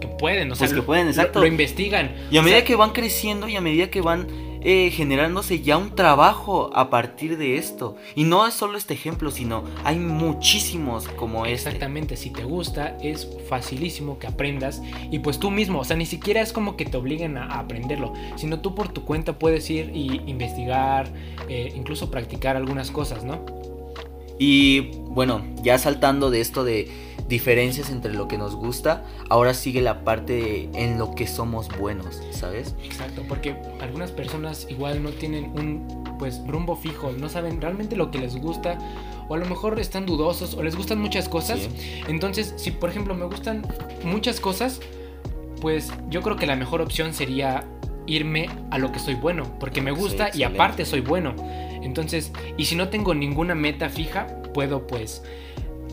Que 0.00 0.08
pueden, 0.08 0.50
o 0.50 0.56
sea, 0.56 0.64
Pues 0.66 0.70
que 0.72 0.76
lo- 0.78 0.84
pueden, 0.86 1.06
exacto. 1.06 1.38
Lo, 1.40 1.46
investigan. 1.46 2.10
Y 2.30 2.36
a 2.36 2.42
medida 2.42 2.58
sea, 2.58 2.64
que 2.64 2.74
van 2.74 2.90
creciendo 2.90 3.48
y 3.48 3.54
a 3.54 3.60
medida 3.60 3.88
que 3.88 4.00
van 4.00 4.26
eh, 4.64 4.90
generándose 4.90 5.60
ya 5.60 5.76
un 5.76 5.94
trabajo 5.94 6.70
a 6.74 6.90
partir 6.90 7.36
de 7.38 7.56
esto. 7.56 7.96
Y 8.14 8.24
no 8.24 8.46
es 8.46 8.54
solo 8.54 8.78
este 8.78 8.94
ejemplo, 8.94 9.30
sino 9.30 9.64
hay 9.84 9.98
muchísimos 9.98 11.08
como 11.08 11.46
este. 11.46 11.62
Exactamente, 11.72 12.16
si 12.16 12.30
te 12.30 12.44
gusta 12.44 12.98
es 13.00 13.28
facilísimo 13.48 14.18
que 14.18 14.26
aprendas 14.26 14.82
y 15.10 15.20
pues 15.20 15.38
tú 15.38 15.50
mismo, 15.50 15.80
o 15.80 15.84
sea, 15.84 15.96
ni 15.96 16.06
siquiera 16.06 16.40
es 16.40 16.52
como 16.52 16.76
que 16.76 16.84
te 16.84 16.96
obliguen 16.96 17.36
a, 17.36 17.44
a 17.46 17.60
aprenderlo, 17.60 18.12
sino 18.36 18.60
tú 18.60 18.74
por 18.74 18.88
tu 18.88 19.04
cuenta 19.04 19.38
puedes 19.38 19.70
ir 19.70 19.90
y 19.94 20.20
investigar, 20.26 21.12
eh, 21.48 21.72
incluso 21.74 22.10
practicar 22.10 22.56
algunas 22.56 22.90
cosas, 22.90 23.24
¿no? 23.24 23.44
Y 24.38 24.90
bueno, 25.10 25.44
ya 25.62 25.78
saltando 25.78 26.30
de 26.30 26.40
esto 26.40 26.64
de 26.64 26.90
diferencias 27.32 27.88
entre 27.88 28.12
lo 28.12 28.28
que 28.28 28.36
nos 28.36 28.54
gusta, 28.54 29.06
ahora 29.30 29.54
sigue 29.54 29.80
la 29.80 30.04
parte 30.04 30.34
de 30.34 30.70
en 30.74 30.98
lo 30.98 31.14
que 31.14 31.26
somos 31.26 31.66
buenos, 31.78 32.20
¿sabes? 32.30 32.74
Exacto, 32.84 33.22
porque 33.26 33.56
algunas 33.80 34.10
personas 34.10 34.66
igual 34.68 35.02
no 35.02 35.08
tienen 35.12 35.46
un 35.58 36.04
pues 36.18 36.46
rumbo 36.46 36.76
fijo, 36.76 37.10
no 37.12 37.30
saben 37.30 37.58
realmente 37.58 37.96
lo 37.96 38.10
que 38.10 38.18
les 38.18 38.36
gusta 38.36 38.78
o 39.28 39.34
a 39.34 39.38
lo 39.38 39.46
mejor 39.46 39.80
están 39.80 40.04
dudosos 40.04 40.52
o 40.52 40.62
les 40.62 40.76
gustan 40.76 41.00
muchas 41.00 41.26
cosas. 41.26 41.60
Sí. 41.60 42.02
Entonces, 42.06 42.52
si 42.58 42.70
por 42.70 42.90
ejemplo 42.90 43.14
me 43.14 43.24
gustan 43.24 43.62
muchas 44.04 44.38
cosas, 44.38 44.80
pues 45.62 45.90
yo 46.10 46.20
creo 46.20 46.36
que 46.36 46.46
la 46.46 46.54
mejor 46.54 46.82
opción 46.82 47.14
sería 47.14 47.64
irme 48.06 48.50
a 48.70 48.76
lo 48.76 48.92
que 48.92 48.98
soy 48.98 49.14
bueno, 49.14 49.58
porque 49.58 49.80
me 49.80 49.94
Sí, 49.94 50.00
gusta 50.00 50.28
y 50.34 50.42
aparte 50.42 50.84
soy 50.84 51.00
bueno. 51.00 51.34
Entonces, 51.82 52.30
y 52.58 52.66
si 52.66 52.76
no 52.76 52.90
tengo 52.90 53.14
ninguna 53.14 53.54
meta 53.54 53.88
fija, 53.88 54.26
puedo 54.52 54.86
pues 54.86 55.22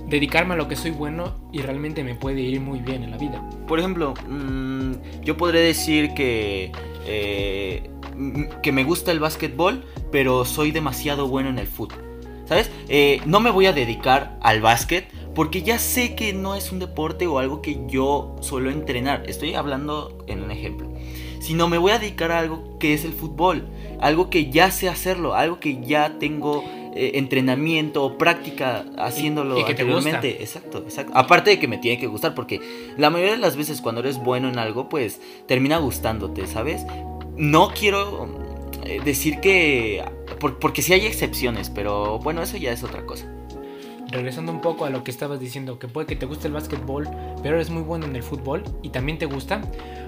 dedicarme 0.10 0.56
a 0.56 0.58
lo 0.58 0.68
que 0.68 0.76
soy 0.76 0.92
bueno 0.92 1.36
y 1.52 1.62
realmente 1.62 2.04
me 2.04 2.16
puede 2.16 2.42
ir 2.42 2.60
muy 2.60 2.80
bien 2.80 3.04
en 3.04 3.12
la 3.12 3.18
vida. 3.18 3.48
Por 3.68 3.80
ejemplo, 3.80 4.14
mm, 4.28 5.22
yo 5.24 5.38
podré 5.38 5.62
decir 5.62 6.14
que, 6.14 6.72
eh, 7.06 7.90
mm, 8.16 8.62
que 8.62 8.72
me 8.72 8.84
gusta 8.84 9.12
el 9.12 9.20
básquetbol, 9.20 9.86
pero 10.12 10.46
soy 10.46 10.72
demasiado 10.72 11.28
bueno 11.28 11.50
en 11.50 11.60
el 11.60 11.68
fútbol. 11.68 12.04
¿Sabes? 12.46 12.72
Eh, 12.88 13.22
no 13.28 13.40
me 13.40 13.52
voy 13.52 13.68
a 13.68 13.74
dedicar 13.74 14.36
al 14.42 14.60
básquet 14.60 15.08
porque 15.36 15.62
ya 15.62 15.78
sé 15.78 16.16
que 16.16 16.34
no 16.34 16.56
es 16.56 16.72
un 16.72 16.80
deporte 16.80 17.28
o 17.28 17.38
algo 17.38 17.62
que 17.62 17.80
yo 17.88 18.36
suelo 18.42 18.72
entrenar. 18.72 19.24
Estoy 19.28 19.54
hablando 19.54 20.18
en 20.26 20.42
un 20.42 20.50
ejemplo. 20.50 20.92
Sino 21.40 21.70
me 21.70 21.78
voy 21.78 21.92
a 21.92 22.00
dedicar 22.00 22.32
a 22.32 22.40
algo 22.40 22.78
que 22.80 22.96
es 22.96 23.06
el 23.06 23.14
fútbol. 23.14 23.70
Algo 24.02 24.32
que 24.32 24.50
ya 24.50 24.72
sé 24.72 24.90
hacerlo. 24.90 25.36
Algo 25.36 25.60
que 25.60 25.80
ya 25.82 26.18
tengo 26.18 26.64
eh, 26.96 27.12
entrenamiento 27.16 28.04
o 28.04 28.18
práctica 28.18 28.86
haciéndolo 28.98 29.58
y 29.60 29.64
que 29.66 29.74
te 29.74 29.82
anteriormente. 29.84 30.42
Exacto, 30.42 30.80
exacto. 30.80 31.12
Aparte 31.16 31.52
de 31.52 31.60
que 31.60 31.68
me 31.68 31.78
tiene 31.78 32.00
que 32.00 32.08
gustar, 32.08 32.34
porque 32.36 32.60
la 32.98 33.10
mayoría 33.10 33.34
de 33.34 33.40
las 33.40 33.56
veces 33.56 33.82
cuando 33.82 34.02
eres 34.02 34.18
bueno 34.18 34.50
en 34.50 34.58
algo, 34.60 34.90
pues 34.90 35.22
termina 35.48 35.78
gustándote, 35.78 36.48
¿sabes? 36.48 36.86
No 37.36 37.70
quiero 37.78 38.28
eh, 38.86 39.00
decir 39.04 39.40
que. 39.40 40.04
por- 40.40 40.60
porque 40.60 40.82
sí 40.82 40.94
hay 40.94 41.06
excepciones, 41.06 41.70
pero 41.70 42.20
bueno, 42.20 42.42
eso 42.42 42.58
ya 42.58 42.72
es 42.72 42.84
otra 42.84 43.06
cosa. 43.06 43.26
regresando 44.12 44.52
un 44.52 44.60
poco 44.62 44.86
a 44.86 44.90
lo 44.90 45.04
que 45.04 45.12
estabas 45.12 45.40
diciendo, 45.40 45.78
que 45.78 45.88
puede 45.88 46.08
que 46.08 46.16
te 46.16 46.26
guste 46.26 46.48
el 46.48 46.54
básquetbol, 46.54 47.08
pero 47.44 47.56
eres 47.56 47.70
muy 47.70 47.84
bueno 47.84 48.06
en 48.08 48.16
el 48.16 48.24
fútbol 48.24 48.64
y 48.82 48.90
también 48.90 49.20
te 49.20 49.28
gusta, 49.28 49.62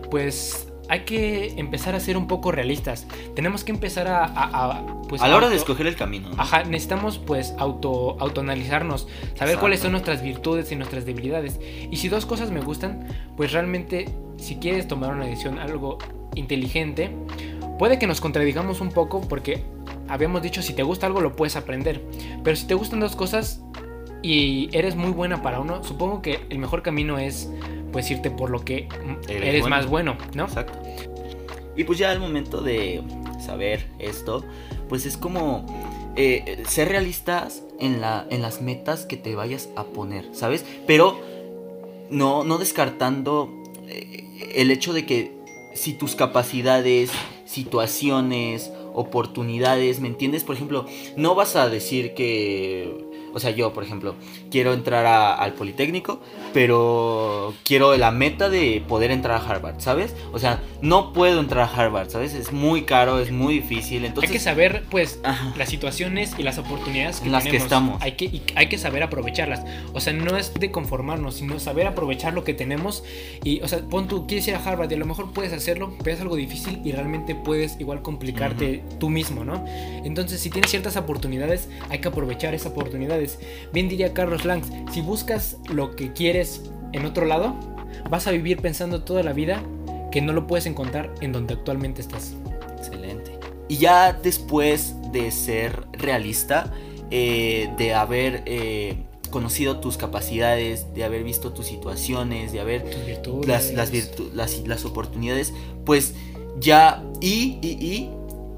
pues 0.10 0.68
hay 0.90 1.02
que 1.02 1.54
empezar 1.58 1.96
a 1.96 2.00
ser 2.00 2.18
un 2.18 2.28
poco 2.28 2.52
realistas. 2.52 3.08
Tenemos 3.36 3.64
que 3.64 3.72
empezar 3.72 4.08
a... 4.08 4.26
a- 4.26 4.72
a, 4.80 5.02
pues, 5.08 5.22
a 5.22 5.28
la 5.28 5.36
hora 5.38 5.50
de 5.50 5.56
escoger 5.56 5.88
el 5.88 5.96
camino. 5.96 6.30
¿no? 6.30 6.42
Ajá, 6.42 6.64
necesitamos 6.64 7.18
pues 7.18 7.54
auto, 7.58 8.18
autoanalizarnos, 8.20 9.02
saber 9.04 9.32
Exacto. 9.34 9.60
cuáles 9.60 9.80
son 9.82 9.92
nuestras 9.94 10.22
virtudes 10.24 10.72
y 10.72 10.76
nuestras 10.76 11.06
debilidades. 11.06 11.60
Y 11.90 11.98
si 11.98 12.10
dos 12.10 12.26
cosas 12.26 12.52
me 12.52 12.62
gustan, 12.62 13.08
pues 13.38 13.52
realmente 13.52 14.10
si 14.38 14.56
quieres 14.56 14.88
tomar 14.88 15.12
una 15.14 15.26
decisión 15.26 15.60
algo 15.60 15.98
inteligente, 16.36 17.12
puede 17.78 18.00
que 18.00 18.08
nos 18.08 18.22
contradigamos 18.22 18.82
un 18.82 18.90
poco 18.90 19.22
porque 19.22 19.64
habíamos 20.08 20.42
dicho 20.42 20.62
si 20.62 20.74
te 20.74 20.84
gusta 20.84 21.08
algo 21.08 21.22
lo 21.22 21.36
puedes 21.36 21.56
aprender. 21.56 22.02
Pero 22.44 22.56
si 22.56 22.66
te 22.68 22.74
gustan 22.74 23.00
dos 23.00 23.16
cosas 23.16 23.62
y 24.24 24.70
eres 24.72 24.96
muy 24.96 25.12
buena 25.12 25.42
para 25.42 25.60
uno, 25.60 25.84
supongo 25.84 26.22
que 26.22 26.40
el 26.50 26.58
mejor 26.60 26.84
camino 26.84 27.18
es 27.18 27.50
pues 27.92 28.10
irte 28.12 28.32
por 28.32 28.50
lo 28.50 28.64
que 28.64 28.88
Eres 29.28 29.42
eres, 29.50 29.62
bueno. 29.62 29.76
más 29.76 29.88
bueno, 29.88 30.18
¿no? 30.36 30.46
Exacto. 30.46 30.80
Y 31.76 31.84
pues 31.84 31.98
ya 32.00 32.12
al 32.12 32.20
momento 32.20 32.62
de 32.62 33.02
saber 33.44 33.88
esto, 34.00 34.44
pues 34.90 35.06
es 35.06 35.18
como 35.18 35.66
eh, 36.16 36.64
ser 36.68 36.90
realistas 36.90 37.64
en, 37.80 38.02
la, 38.02 38.26
en 38.30 38.42
las 38.42 38.62
metas 38.62 39.06
que 39.06 39.18
te 39.18 39.36
vayas 39.36 39.70
a 39.76 39.86
poner, 39.86 40.26
¿sabes? 40.34 40.66
Pero 40.86 41.20
no, 42.10 42.44
no 42.44 42.58
descartando 42.58 43.50
eh, 43.88 44.52
el 44.56 44.70
hecho 44.72 44.92
de 44.94 45.06
que 45.06 45.32
si 45.74 45.94
tus 45.94 46.16
capacidades, 46.16 47.10
situaciones, 47.46 48.72
oportunidades, 48.94 50.00
¿me 50.02 50.08
entiendes? 50.10 50.44
Por 50.44 50.56
ejemplo, 50.56 50.86
no 51.16 51.36
vas 51.36 51.56
a 51.56 51.70
decir 51.70 52.14
que... 52.14 53.10
O 53.34 53.40
sea, 53.40 53.52
yo, 53.52 53.72
por 53.72 53.86
ejemplo, 53.86 54.16
quiero 54.50 54.74
entrar 54.74 55.06
a- 55.06 55.34
al 55.36 55.54
Politécnico, 55.54 56.20
pero 56.54 57.54
quiero 57.64 57.96
la 57.98 58.12
meta 58.12 58.50
de 58.50 58.84
poder 58.88 59.12
entrar 59.12 59.42
a 59.42 59.50
Harvard, 59.50 59.80
¿sabes? 59.80 60.16
O 60.34 60.40
sea, 60.40 60.62
no 60.82 61.14
puedo 61.14 61.40
entrar 61.40 61.70
a 61.70 61.74
Harvard, 61.74 62.10
¿sabes? 62.10 62.34
Es 62.34 62.52
muy 62.52 62.84
caro, 62.84 63.20
es 63.20 63.32
muy 63.32 63.56
difícil, 63.56 64.06
entonces... 64.06 64.30
hay 64.30 64.34
que 64.34 64.44
saber 64.44 64.84
pues 64.90 65.20
Ajá. 65.24 65.54
las 65.58 65.70
situaciones 65.70 66.34
y 66.38 66.44
las 66.44 66.58
oportunidades 66.58 67.20
que 67.20 67.28
En 67.28 67.32
las 67.32 67.44
que 67.44 67.52
tenemos. 67.52 67.66
estamos. 67.66 68.02
Hay 68.02 68.14
que, 68.14 68.26
y 68.26 68.44
hay 68.56 68.68
que 68.68 68.78
saber 68.78 69.04
aprovecharlas. 69.04 69.64
O 69.94 70.02
sea, 70.02 70.14
no 70.14 70.38
es 70.38 70.54
de 70.54 70.72
conformarnos, 70.72 71.36
sino 71.36 71.60
saber 71.60 71.88
aprovechar 71.88 72.34
lo 72.34 72.44
que 72.44 72.54
tenemos. 72.54 73.04
Y, 73.44 73.62
o 73.62 73.68
sea, 73.68 73.80
pon 73.80 74.08
tú, 74.08 74.28
quieres 74.28 74.48
ir 74.48 74.56
a 74.56 74.64
Harvard 74.64 74.92
y 74.92 74.96
a 74.96 74.98
lo 74.98 75.06
mejor 75.06 75.32
puedes 75.32 75.54
hacerlo, 75.54 75.96
pero 76.04 76.16
es 76.16 76.22
algo 76.22 76.36
difícil 76.36 76.82
y 76.84 76.92
realmente 76.92 77.36
puedes 77.36 77.80
igual 77.80 78.02
complicarte 78.02 78.84
tú 79.00 79.10
mismo, 79.10 79.44
¿no? 79.44 79.64
Entonces, 80.04 80.40
si 80.42 80.50
tienes 80.50 80.72
ciertas 80.72 80.98
oportunidades, 80.98 81.70
hay 81.90 82.00
que 82.00 82.08
aprovechar 82.08 82.54
esas 82.54 82.72
oportunidades. 82.72 83.40
Bien 83.74 83.88
diría 83.90 84.14
Carlos 84.14 84.46
Langs, 84.46 84.68
si 84.92 85.02
buscas 85.02 85.58
lo 85.70 85.96
que 85.96 86.14
quieres 86.14 86.41
en 86.94 87.06
otro 87.06 87.26
lado, 87.26 87.56
vas 88.10 88.28
a 88.28 88.32
vivir 88.32 88.58
pensando 88.62 89.04
toda 89.04 89.24
la 89.24 89.34
vida 89.34 89.64
que 90.12 90.22
no 90.22 90.34
lo 90.34 90.48
puedes 90.48 90.66
encontrar 90.66 91.14
en 91.22 91.32
donde 91.32 91.54
actualmente 91.54 92.02
estás. 92.02 92.34
Excelente. 92.78 93.32
Y 93.68 93.78
ya 93.78 94.12
después 94.14 94.96
de 95.12 95.32
ser 95.32 95.86
realista, 95.94 96.74
eh, 97.10 97.70
de 97.78 97.94
haber 97.94 98.44
eh, 98.46 99.04
conocido 99.30 99.80
tus 99.80 99.96
capacidades, 99.98 100.94
de 100.94 101.04
haber 101.06 101.24
visto 101.24 101.54
tus 101.54 101.68
situaciones, 101.68 102.52
de 102.52 102.60
haber 102.60 102.84
Tus 102.90 103.06
virtudes. 103.06 103.48
las, 103.48 103.72
las, 103.74 103.94
virtu- 103.94 104.32
las, 104.34 104.68
las 104.68 104.84
oportunidades, 104.84 105.54
pues 105.86 106.14
ya 106.60 107.02
y, 107.22 107.58
y, 107.62 107.68
y 107.86 108.10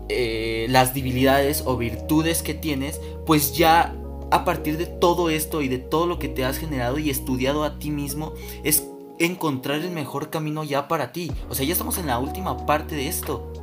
eh, 0.09 0.65
las 0.69 0.93
debilidades 0.95 1.63
o 1.65 1.77
virtudes 1.77 2.41
que 2.41 2.53
tienes, 2.55 2.99
pues 3.27 3.55
ya 3.55 3.95
a 4.33 4.45
partir 4.45 4.79
de 4.79 4.87
todo 4.87 5.29
esto 5.29 5.61
y 5.61 5.67
de 5.67 5.77
todo 5.77 6.07
lo 6.07 6.17
que 6.17 6.27
te 6.27 6.43
has 6.43 6.57
generado 6.57 6.97
y 6.97 7.11
estudiado 7.11 7.63
a 7.63 7.77
ti 7.77 7.91
mismo, 7.91 8.33
es 8.63 8.83
encontrar 9.19 9.81
el 9.81 9.91
mejor 9.91 10.31
camino 10.31 10.63
ya 10.63 10.87
para 10.87 11.11
ti. 11.11 11.31
O 11.51 11.53
sea, 11.53 11.67
ya 11.67 11.73
estamos 11.73 11.99
en 11.99 12.07
la 12.07 12.17
última 12.17 12.65
parte 12.65 12.95
de 12.95 13.07
esto. 13.07 13.53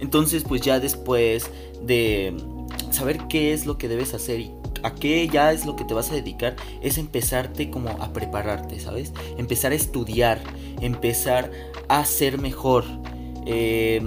Entonces, 0.00 0.42
pues 0.42 0.62
ya 0.62 0.80
después 0.80 1.48
de 1.80 2.36
saber 2.90 3.28
qué 3.28 3.52
es 3.52 3.66
lo 3.66 3.78
que 3.78 3.86
debes 3.86 4.14
hacer 4.14 4.40
y 4.40 4.50
a 4.82 4.96
qué 4.96 5.28
ya 5.28 5.52
es 5.52 5.64
lo 5.64 5.76
que 5.76 5.84
te 5.84 5.94
vas 5.94 6.10
a 6.10 6.14
dedicar, 6.14 6.56
es 6.82 6.98
empezarte 6.98 7.70
como 7.70 7.90
a 7.90 8.12
prepararte, 8.12 8.80
¿sabes? 8.80 9.12
Empezar 9.38 9.70
a 9.70 9.76
estudiar, 9.76 10.42
empezar 10.80 11.52
a 11.86 12.04
ser 12.04 12.38
mejor. 12.38 12.84
Eh, 13.46 14.02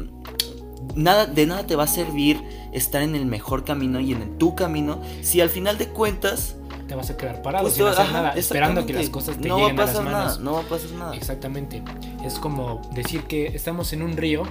nada, 0.96 1.26
de 1.26 1.46
nada 1.46 1.66
te 1.68 1.76
va 1.76 1.84
a 1.84 1.88
servir 1.88 2.44
estar 2.72 3.02
en 3.02 3.16
el 3.16 3.26
mejor 3.26 3.64
camino 3.64 4.00
y 4.00 4.12
en 4.14 4.38
tu 4.38 4.56
camino 4.56 5.02
si 5.22 5.42
al 5.42 5.50
final 5.50 5.78
de 5.78 5.88
cuentas 5.88 6.56
te 6.88 6.96
vas 6.96 7.10
a 7.10 7.18
quedar 7.18 7.42
parado 7.42 7.66
pues, 7.66 7.76
sin 7.76 7.86
hacer 7.86 8.02
ajá, 8.06 8.14
nada, 8.14 8.32
esperando 8.34 8.86
que 8.86 8.94
las 8.94 9.10
cosas 9.10 9.38
te 9.38 9.48
no 9.50 9.60
va 9.60 9.68
a 9.68 9.70
lleguen 9.70 9.80
a 9.82 9.86
las 9.86 9.96
manos. 9.96 10.12
nada, 10.12 10.38
no 10.40 10.54
va 10.54 10.60
a 10.62 10.64
pasar 10.64 10.92
nada. 10.92 11.16
Exactamente. 11.16 11.84
Es 12.26 12.36
como 12.36 12.82
decir 12.94 13.24
que 13.24 13.48
estamos 13.48 13.92
en 13.94 14.04
un 14.04 14.16
río 14.16 14.44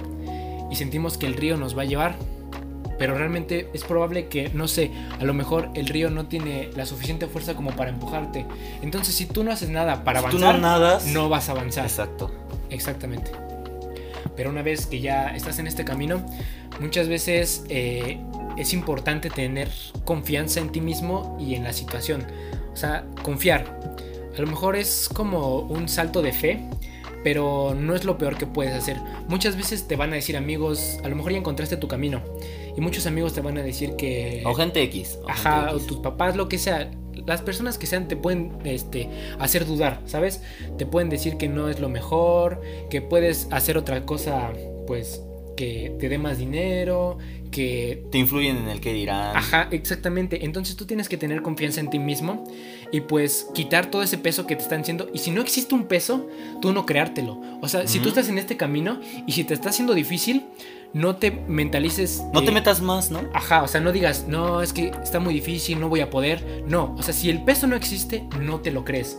y 0.69 0.75
sentimos 0.75 1.17
que 1.17 1.25
el 1.25 1.33
río 1.33 1.57
nos 1.57 1.75
va 1.75 1.81
a 1.81 1.85
llevar, 1.85 2.15
pero 2.99 3.15
realmente 3.15 3.69
es 3.73 3.83
probable 3.83 4.27
que, 4.27 4.49
no 4.49 4.67
sé, 4.67 4.91
a 5.19 5.23
lo 5.23 5.33
mejor 5.33 5.69
el 5.73 5.87
río 5.87 6.09
no 6.11 6.27
tiene 6.27 6.69
la 6.75 6.85
suficiente 6.85 7.27
fuerza 7.27 7.55
como 7.55 7.71
para 7.71 7.89
empujarte. 7.89 8.45
Entonces, 8.83 9.15
si 9.15 9.25
tú 9.25 9.43
no 9.43 9.51
haces 9.51 9.69
nada 9.69 10.03
para 10.03 10.19
Si 10.21 10.25
tú 10.27 10.37
avanzar, 10.37 10.55
no 10.55 10.61
nadas, 10.61 11.05
no 11.07 11.29
vas 11.29 11.49
a 11.49 11.53
avanzar. 11.53 11.85
exacto. 11.85 12.29
Exactamente. 12.69 13.31
Pero 14.37 14.51
una 14.51 14.61
vez 14.61 14.85
que 14.85 15.01
ya 15.01 15.35
estás 15.35 15.59
en 15.59 15.67
este 15.67 15.83
camino, 15.83 16.25
muchas 16.79 17.09
veces 17.09 17.65
eh, 17.67 18.19
es 18.57 18.71
importante 18.73 19.29
tener 19.29 19.69
confianza 20.05 20.61
en 20.61 20.71
ti 20.71 20.79
mismo 20.79 21.35
y 21.39 21.55
en 21.55 21.63
la 21.63 21.73
situación. 21.73 22.25
O 22.71 22.77
sea, 22.77 23.05
confiar. 23.23 23.79
A 24.37 24.41
lo 24.41 24.47
mejor 24.47 24.75
es 24.75 25.09
como 25.11 25.61
un 25.61 25.89
salto 25.89 26.21
de 26.21 26.31
fe, 26.31 26.61
pero 27.23 27.75
no 27.77 27.95
es 27.95 28.05
lo 28.05 28.17
peor 28.17 28.37
que 28.37 28.45
puedes 28.45 28.73
hacer. 28.73 28.97
Muchas 29.27 29.57
veces 29.57 29.87
te 29.87 29.95
van 29.95 30.13
a 30.13 30.15
decir 30.15 30.37
amigos, 30.37 30.99
a 31.03 31.09
lo 31.09 31.15
mejor 31.15 31.31
ya 31.31 31.39
encontraste 31.39 31.75
tu 31.77 31.87
camino. 31.87 32.21
Y 32.77 32.81
muchos 32.81 33.07
amigos 33.07 33.33
te 33.33 33.41
van 33.41 33.57
a 33.57 33.63
decir 33.63 33.95
que... 33.95 34.43
O 34.45 34.53
gente 34.53 34.83
X. 34.83 35.17
ajá, 35.27 35.71
o 35.73 35.79
tus 35.79 35.97
papás, 35.97 36.35
lo 36.35 36.47
que 36.47 36.59
sea. 36.59 36.91
Las 37.27 37.41
personas 37.41 37.77
que 37.77 37.85
sean 37.85 38.07
te 38.07 38.15
pueden 38.15 38.53
este, 38.63 39.09
hacer 39.37 39.65
dudar, 39.65 40.01
¿sabes? 40.05 40.41
Te 40.77 40.85
pueden 40.85 41.09
decir 41.09 41.37
que 41.37 41.49
no 41.49 41.69
es 41.69 41.79
lo 41.79 41.89
mejor, 41.89 42.61
que 42.89 43.01
puedes 43.01 43.47
hacer 43.51 43.77
otra 43.77 44.05
cosa, 44.05 44.53
pues, 44.87 45.21
que 45.57 45.93
te 45.99 46.07
dé 46.07 46.17
más 46.17 46.37
dinero, 46.37 47.17
que... 47.51 48.05
Te 48.11 48.17
influyen 48.17 48.55
en 48.55 48.69
el 48.69 48.79
que 48.79 48.93
dirán. 48.93 49.35
Ajá, 49.35 49.67
exactamente. 49.71 50.45
Entonces 50.45 50.77
tú 50.77 50.85
tienes 50.85 51.09
que 51.09 51.17
tener 51.17 51.41
confianza 51.41 51.81
en 51.81 51.89
ti 51.89 51.99
mismo 51.99 52.45
y 52.93 53.01
pues 53.01 53.47
quitar 53.53 53.91
todo 53.91 54.03
ese 54.03 54.17
peso 54.17 54.47
que 54.47 54.55
te 54.55 54.63
están 54.63 54.81
haciendo. 54.81 55.09
Y 55.13 55.17
si 55.17 55.31
no 55.31 55.41
existe 55.41 55.75
un 55.75 55.87
peso, 55.87 56.29
tú 56.61 56.71
no 56.71 56.85
creártelo. 56.85 57.41
O 57.61 57.67
sea, 57.67 57.87
si 57.87 57.99
tú 57.99 58.07
estás 58.07 58.29
en 58.29 58.37
este 58.37 58.55
camino 58.55 59.01
y 59.25 59.33
si 59.33 59.43
te 59.43 59.53
está 59.53 59.69
haciendo 59.69 59.93
difícil, 59.93 60.45
no 60.93 61.17
te 61.17 61.31
mentalices. 61.31 62.23
No 62.33 62.43
te 62.43 62.51
metas 62.51 62.81
más, 62.81 63.11
¿no? 63.11 63.21
Ajá, 63.33 63.63
o 63.63 63.67
sea, 63.67 63.81
no 63.81 63.91
digas, 63.91 64.25
no, 64.27 64.61
es 64.61 64.73
que 64.73 64.91
está 65.03 65.19
muy 65.19 65.33
difícil, 65.33 65.79
no 65.79 65.89
voy 65.89 66.01
a 66.01 66.09
poder. 66.09 66.63
No, 66.67 66.95
o 66.97 67.03
sea, 67.03 67.13
si 67.13 67.29
el 67.29 67.43
peso 67.43 67.67
no 67.67 67.75
existe, 67.75 68.27
no 68.39 68.59
te 68.59 68.71
lo 68.71 68.83
crees. 68.83 69.17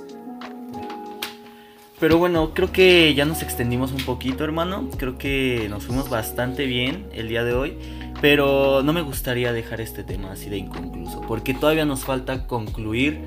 Pero 2.00 2.18
bueno, 2.18 2.54
creo 2.54 2.70
que 2.70 3.12
ya 3.14 3.24
nos 3.24 3.42
extendimos 3.42 3.90
un 3.90 4.04
poquito, 4.04 4.44
hermano. 4.44 4.88
Creo 4.96 5.18
que 5.18 5.66
nos 5.68 5.84
fuimos 5.84 6.08
bastante 6.08 6.64
bien 6.64 7.08
el 7.12 7.28
día 7.28 7.42
de 7.42 7.54
hoy. 7.54 7.76
Pero 8.20 8.82
no 8.82 8.92
me 8.92 9.02
gustaría 9.02 9.52
dejar 9.52 9.80
este 9.80 10.04
tema 10.04 10.32
así 10.32 10.48
de 10.48 10.58
inconcluso. 10.58 11.20
Porque 11.22 11.54
todavía 11.54 11.84
nos 11.84 12.04
falta 12.04 12.46
concluir 12.46 13.22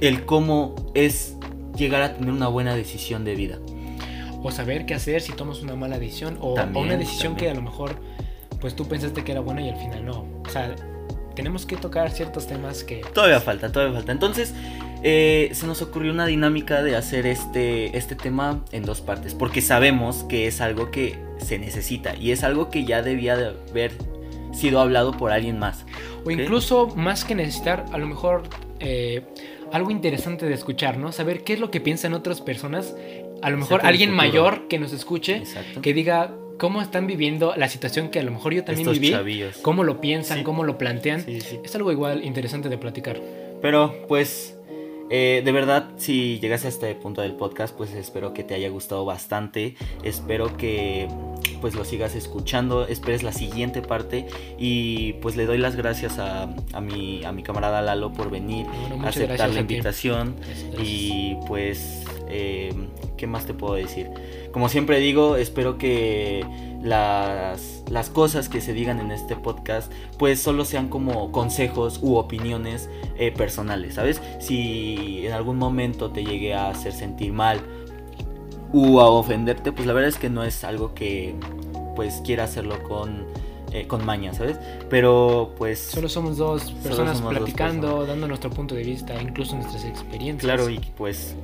el 0.00 0.24
cómo 0.24 0.76
es 0.94 1.36
llegar 1.76 2.02
a 2.02 2.14
tener 2.14 2.32
una 2.32 2.48
buena 2.48 2.74
decisión 2.74 3.24
de 3.24 3.34
vida. 3.34 3.58
O 4.42 4.50
saber 4.50 4.86
qué 4.86 4.94
hacer 4.94 5.20
si 5.20 5.32
tomas 5.32 5.60
una 5.60 5.76
mala 5.76 5.98
decisión. 5.98 6.38
O, 6.40 6.54
una 6.54 6.96
decisión 6.96 7.36
que 7.36 7.50
a 7.50 7.54
lo 7.54 7.62
mejor 7.62 8.00
pues 8.60 8.76
tú 8.76 8.86
pensaste 8.86 9.24
que 9.24 9.32
era 9.32 9.40
buena 9.40 9.62
y 9.62 9.70
al 9.70 9.76
final 9.76 10.04
no. 10.04 10.26
O 10.44 10.48
sea, 10.50 10.74
tenemos 11.34 11.64
que 11.66 11.76
tocar 11.76 12.10
ciertos 12.10 12.46
temas 12.46 12.84
que... 12.84 13.00
Todavía 13.14 13.40
falta, 13.40 13.72
todavía 13.72 13.96
falta. 13.96 14.12
Entonces, 14.12 14.54
eh, 15.02 15.50
se 15.52 15.66
nos 15.66 15.80
ocurrió 15.80 16.12
una 16.12 16.26
dinámica 16.26 16.82
de 16.82 16.96
hacer 16.96 17.26
este, 17.26 17.96
este 17.96 18.14
tema 18.14 18.62
en 18.72 18.82
dos 18.82 19.00
partes, 19.00 19.34
porque 19.34 19.62
sabemos 19.62 20.24
que 20.24 20.46
es 20.46 20.60
algo 20.60 20.90
que 20.90 21.18
se 21.38 21.58
necesita 21.58 22.14
y 22.16 22.32
es 22.32 22.44
algo 22.44 22.68
que 22.68 22.84
ya 22.84 23.02
debía 23.02 23.36
de 23.36 23.54
haber 23.70 23.92
sido 24.52 24.80
hablado 24.80 25.12
por 25.12 25.32
alguien 25.32 25.58
más. 25.58 25.86
O 26.24 26.30
incluso 26.30 26.88
más 26.88 27.24
que 27.24 27.34
necesitar, 27.34 27.86
a 27.92 27.98
lo 27.98 28.06
mejor 28.06 28.42
eh, 28.78 29.24
algo 29.72 29.90
interesante 29.90 30.46
de 30.46 30.54
escuchar, 30.54 30.98
¿no? 30.98 31.12
Saber 31.12 31.44
qué 31.44 31.54
es 31.54 31.60
lo 31.60 31.70
que 31.70 31.80
piensan 31.80 32.12
otras 32.12 32.40
personas. 32.40 32.94
A 33.42 33.50
lo 33.50 33.56
mejor 33.56 33.80
alguien 33.84 34.10
mayor 34.12 34.68
que 34.68 34.78
nos 34.78 34.92
escuche, 34.92 35.42
que 35.82 35.94
diga 35.94 36.34
cómo 36.58 36.82
están 36.82 37.06
viviendo 37.06 37.54
la 37.56 37.68
situación 37.68 38.10
que 38.10 38.20
a 38.20 38.22
lo 38.22 38.30
mejor 38.30 38.52
yo 38.52 38.64
también 38.64 38.90
viví, 38.92 39.14
cómo 39.62 39.84
lo 39.84 40.00
piensan, 40.00 40.44
cómo 40.44 40.64
lo 40.64 40.78
plantean. 40.78 41.24
es 41.26 41.74
algo 41.74 41.92
igual 41.92 42.24
interesante 42.24 42.68
de 42.68 42.78
platicar. 42.78 43.20
Pero 43.62 44.06
pues 44.08 44.56
eh, 45.12 45.42
de 45.44 45.50
verdad, 45.50 45.88
si 45.96 46.38
llegas 46.38 46.64
a 46.64 46.68
este 46.68 46.94
punto 46.94 47.20
del 47.20 47.32
podcast, 47.32 47.76
pues 47.76 47.92
espero 47.94 48.32
que 48.32 48.44
te 48.44 48.54
haya 48.54 48.68
gustado 48.68 49.04
bastante. 49.04 49.74
Espero 50.04 50.56
que 50.56 51.08
pues 51.60 51.74
lo 51.74 51.84
sigas 51.84 52.14
escuchando, 52.14 52.86
esperes 52.86 53.24
la 53.24 53.32
siguiente 53.32 53.82
parte. 53.82 54.26
Y 54.56 55.14
pues 55.14 55.36
le 55.36 55.46
doy 55.46 55.58
las 55.58 55.74
gracias 55.74 56.20
a, 56.20 56.46
mi, 56.80 57.24
a 57.24 57.32
mi 57.32 57.42
camarada 57.42 57.82
Lalo 57.82 58.12
por 58.12 58.30
venir, 58.30 58.66
a 59.02 59.08
aceptar 59.08 59.50
la 59.50 59.60
invitación. 59.60 60.36
Y 60.80 61.34
pues, 61.48 62.04
eh, 62.30 62.72
¿qué 63.16 63.26
más 63.26 63.46
te 63.46 63.54
puedo 63.54 63.74
decir? 63.74 64.10
Como 64.52 64.68
siempre 64.68 64.98
digo, 64.98 65.36
espero 65.36 65.78
que 65.78 66.44
las, 66.82 67.84
las 67.90 68.10
cosas 68.10 68.48
que 68.48 68.60
se 68.60 68.72
digan 68.72 69.00
en 69.00 69.10
este 69.10 69.36
podcast 69.36 69.92
pues 70.18 70.40
solo 70.40 70.64
sean 70.64 70.88
como 70.88 71.30
consejos 71.32 72.00
u 72.02 72.16
opiniones 72.16 72.88
eh, 73.18 73.32
personales, 73.32 73.94
¿sabes? 73.94 74.20
Si 74.38 75.26
en 75.26 75.32
algún 75.32 75.58
momento 75.58 76.10
te 76.10 76.24
llegue 76.24 76.54
a 76.54 76.70
hacer 76.70 76.92
sentir 76.92 77.32
mal 77.32 77.60
u 78.72 79.00
a 79.00 79.08
ofenderte, 79.08 79.72
pues 79.72 79.86
la 79.86 79.92
verdad 79.92 80.08
es 80.08 80.16
que 80.16 80.30
no 80.30 80.44
es 80.44 80.64
algo 80.64 80.94
que 80.94 81.34
pues 81.96 82.22
quiera 82.24 82.44
hacerlo 82.44 82.82
con, 82.84 83.26
eh, 83.72 83.86
con 83.86 84.04
maña, 84.06 84.32
¿sabes? 84.32 84.58
Pero 84.88 85.54
pues... 85.58 85.78
Solo 85.78 86.08
somos 86.08 86.36
dos 86.36 86.70
personas 86.82 87.20
platicando, 87.20 88.06
dando 88.06 88.26
nuestro 88.26 88.50
punto 88.50 88.74
de 88.74 88.84
vista, 88.84 89.20
incluso 89.20 89.56
nuestras 89.56 89.84
experiencias. 89.84 90.44
Claro, 90.44 90.70
y 90.70 90.78
pues 90.96 91.36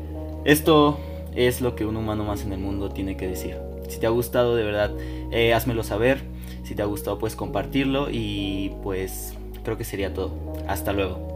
esto 0.46 0.98
es 1.34 1.60
lo 1.60 1.76
que 1.76 1.84
un 1.84 1.96
humano 1.96 2.24
más 2.24 2.44
en 2.44 2.52
el 2.52 2.58
mundo 2.58 2.90
tiene 2.90 3.16
que 3.16 3.26
decir. 3.28 3.56
Si 3.88 3.98
te 3.98 4.06
ha 4.06 4.10
gustado, 4.10 4.56
de 4.56 4.64
verdad, 4.64 4.92
eh, 5.30 5.52
házmelo 5.52 5.82
saber. 5.82 6.22
Si 6.64 6.74
te 6.74 6.82
ha 6.82 6.86
gustado, 6.86 7.18
pues 7.18 7.36
compartirlo 7.36 8.08
y 8.10 8.72
pues 8.82 9.34
creo 9.62 9.76
que 9.76 9.84
sería 9.84 10.14
todo. 10.14 10.32
Hasta 10.66 10.92
luego. 10.92 11.35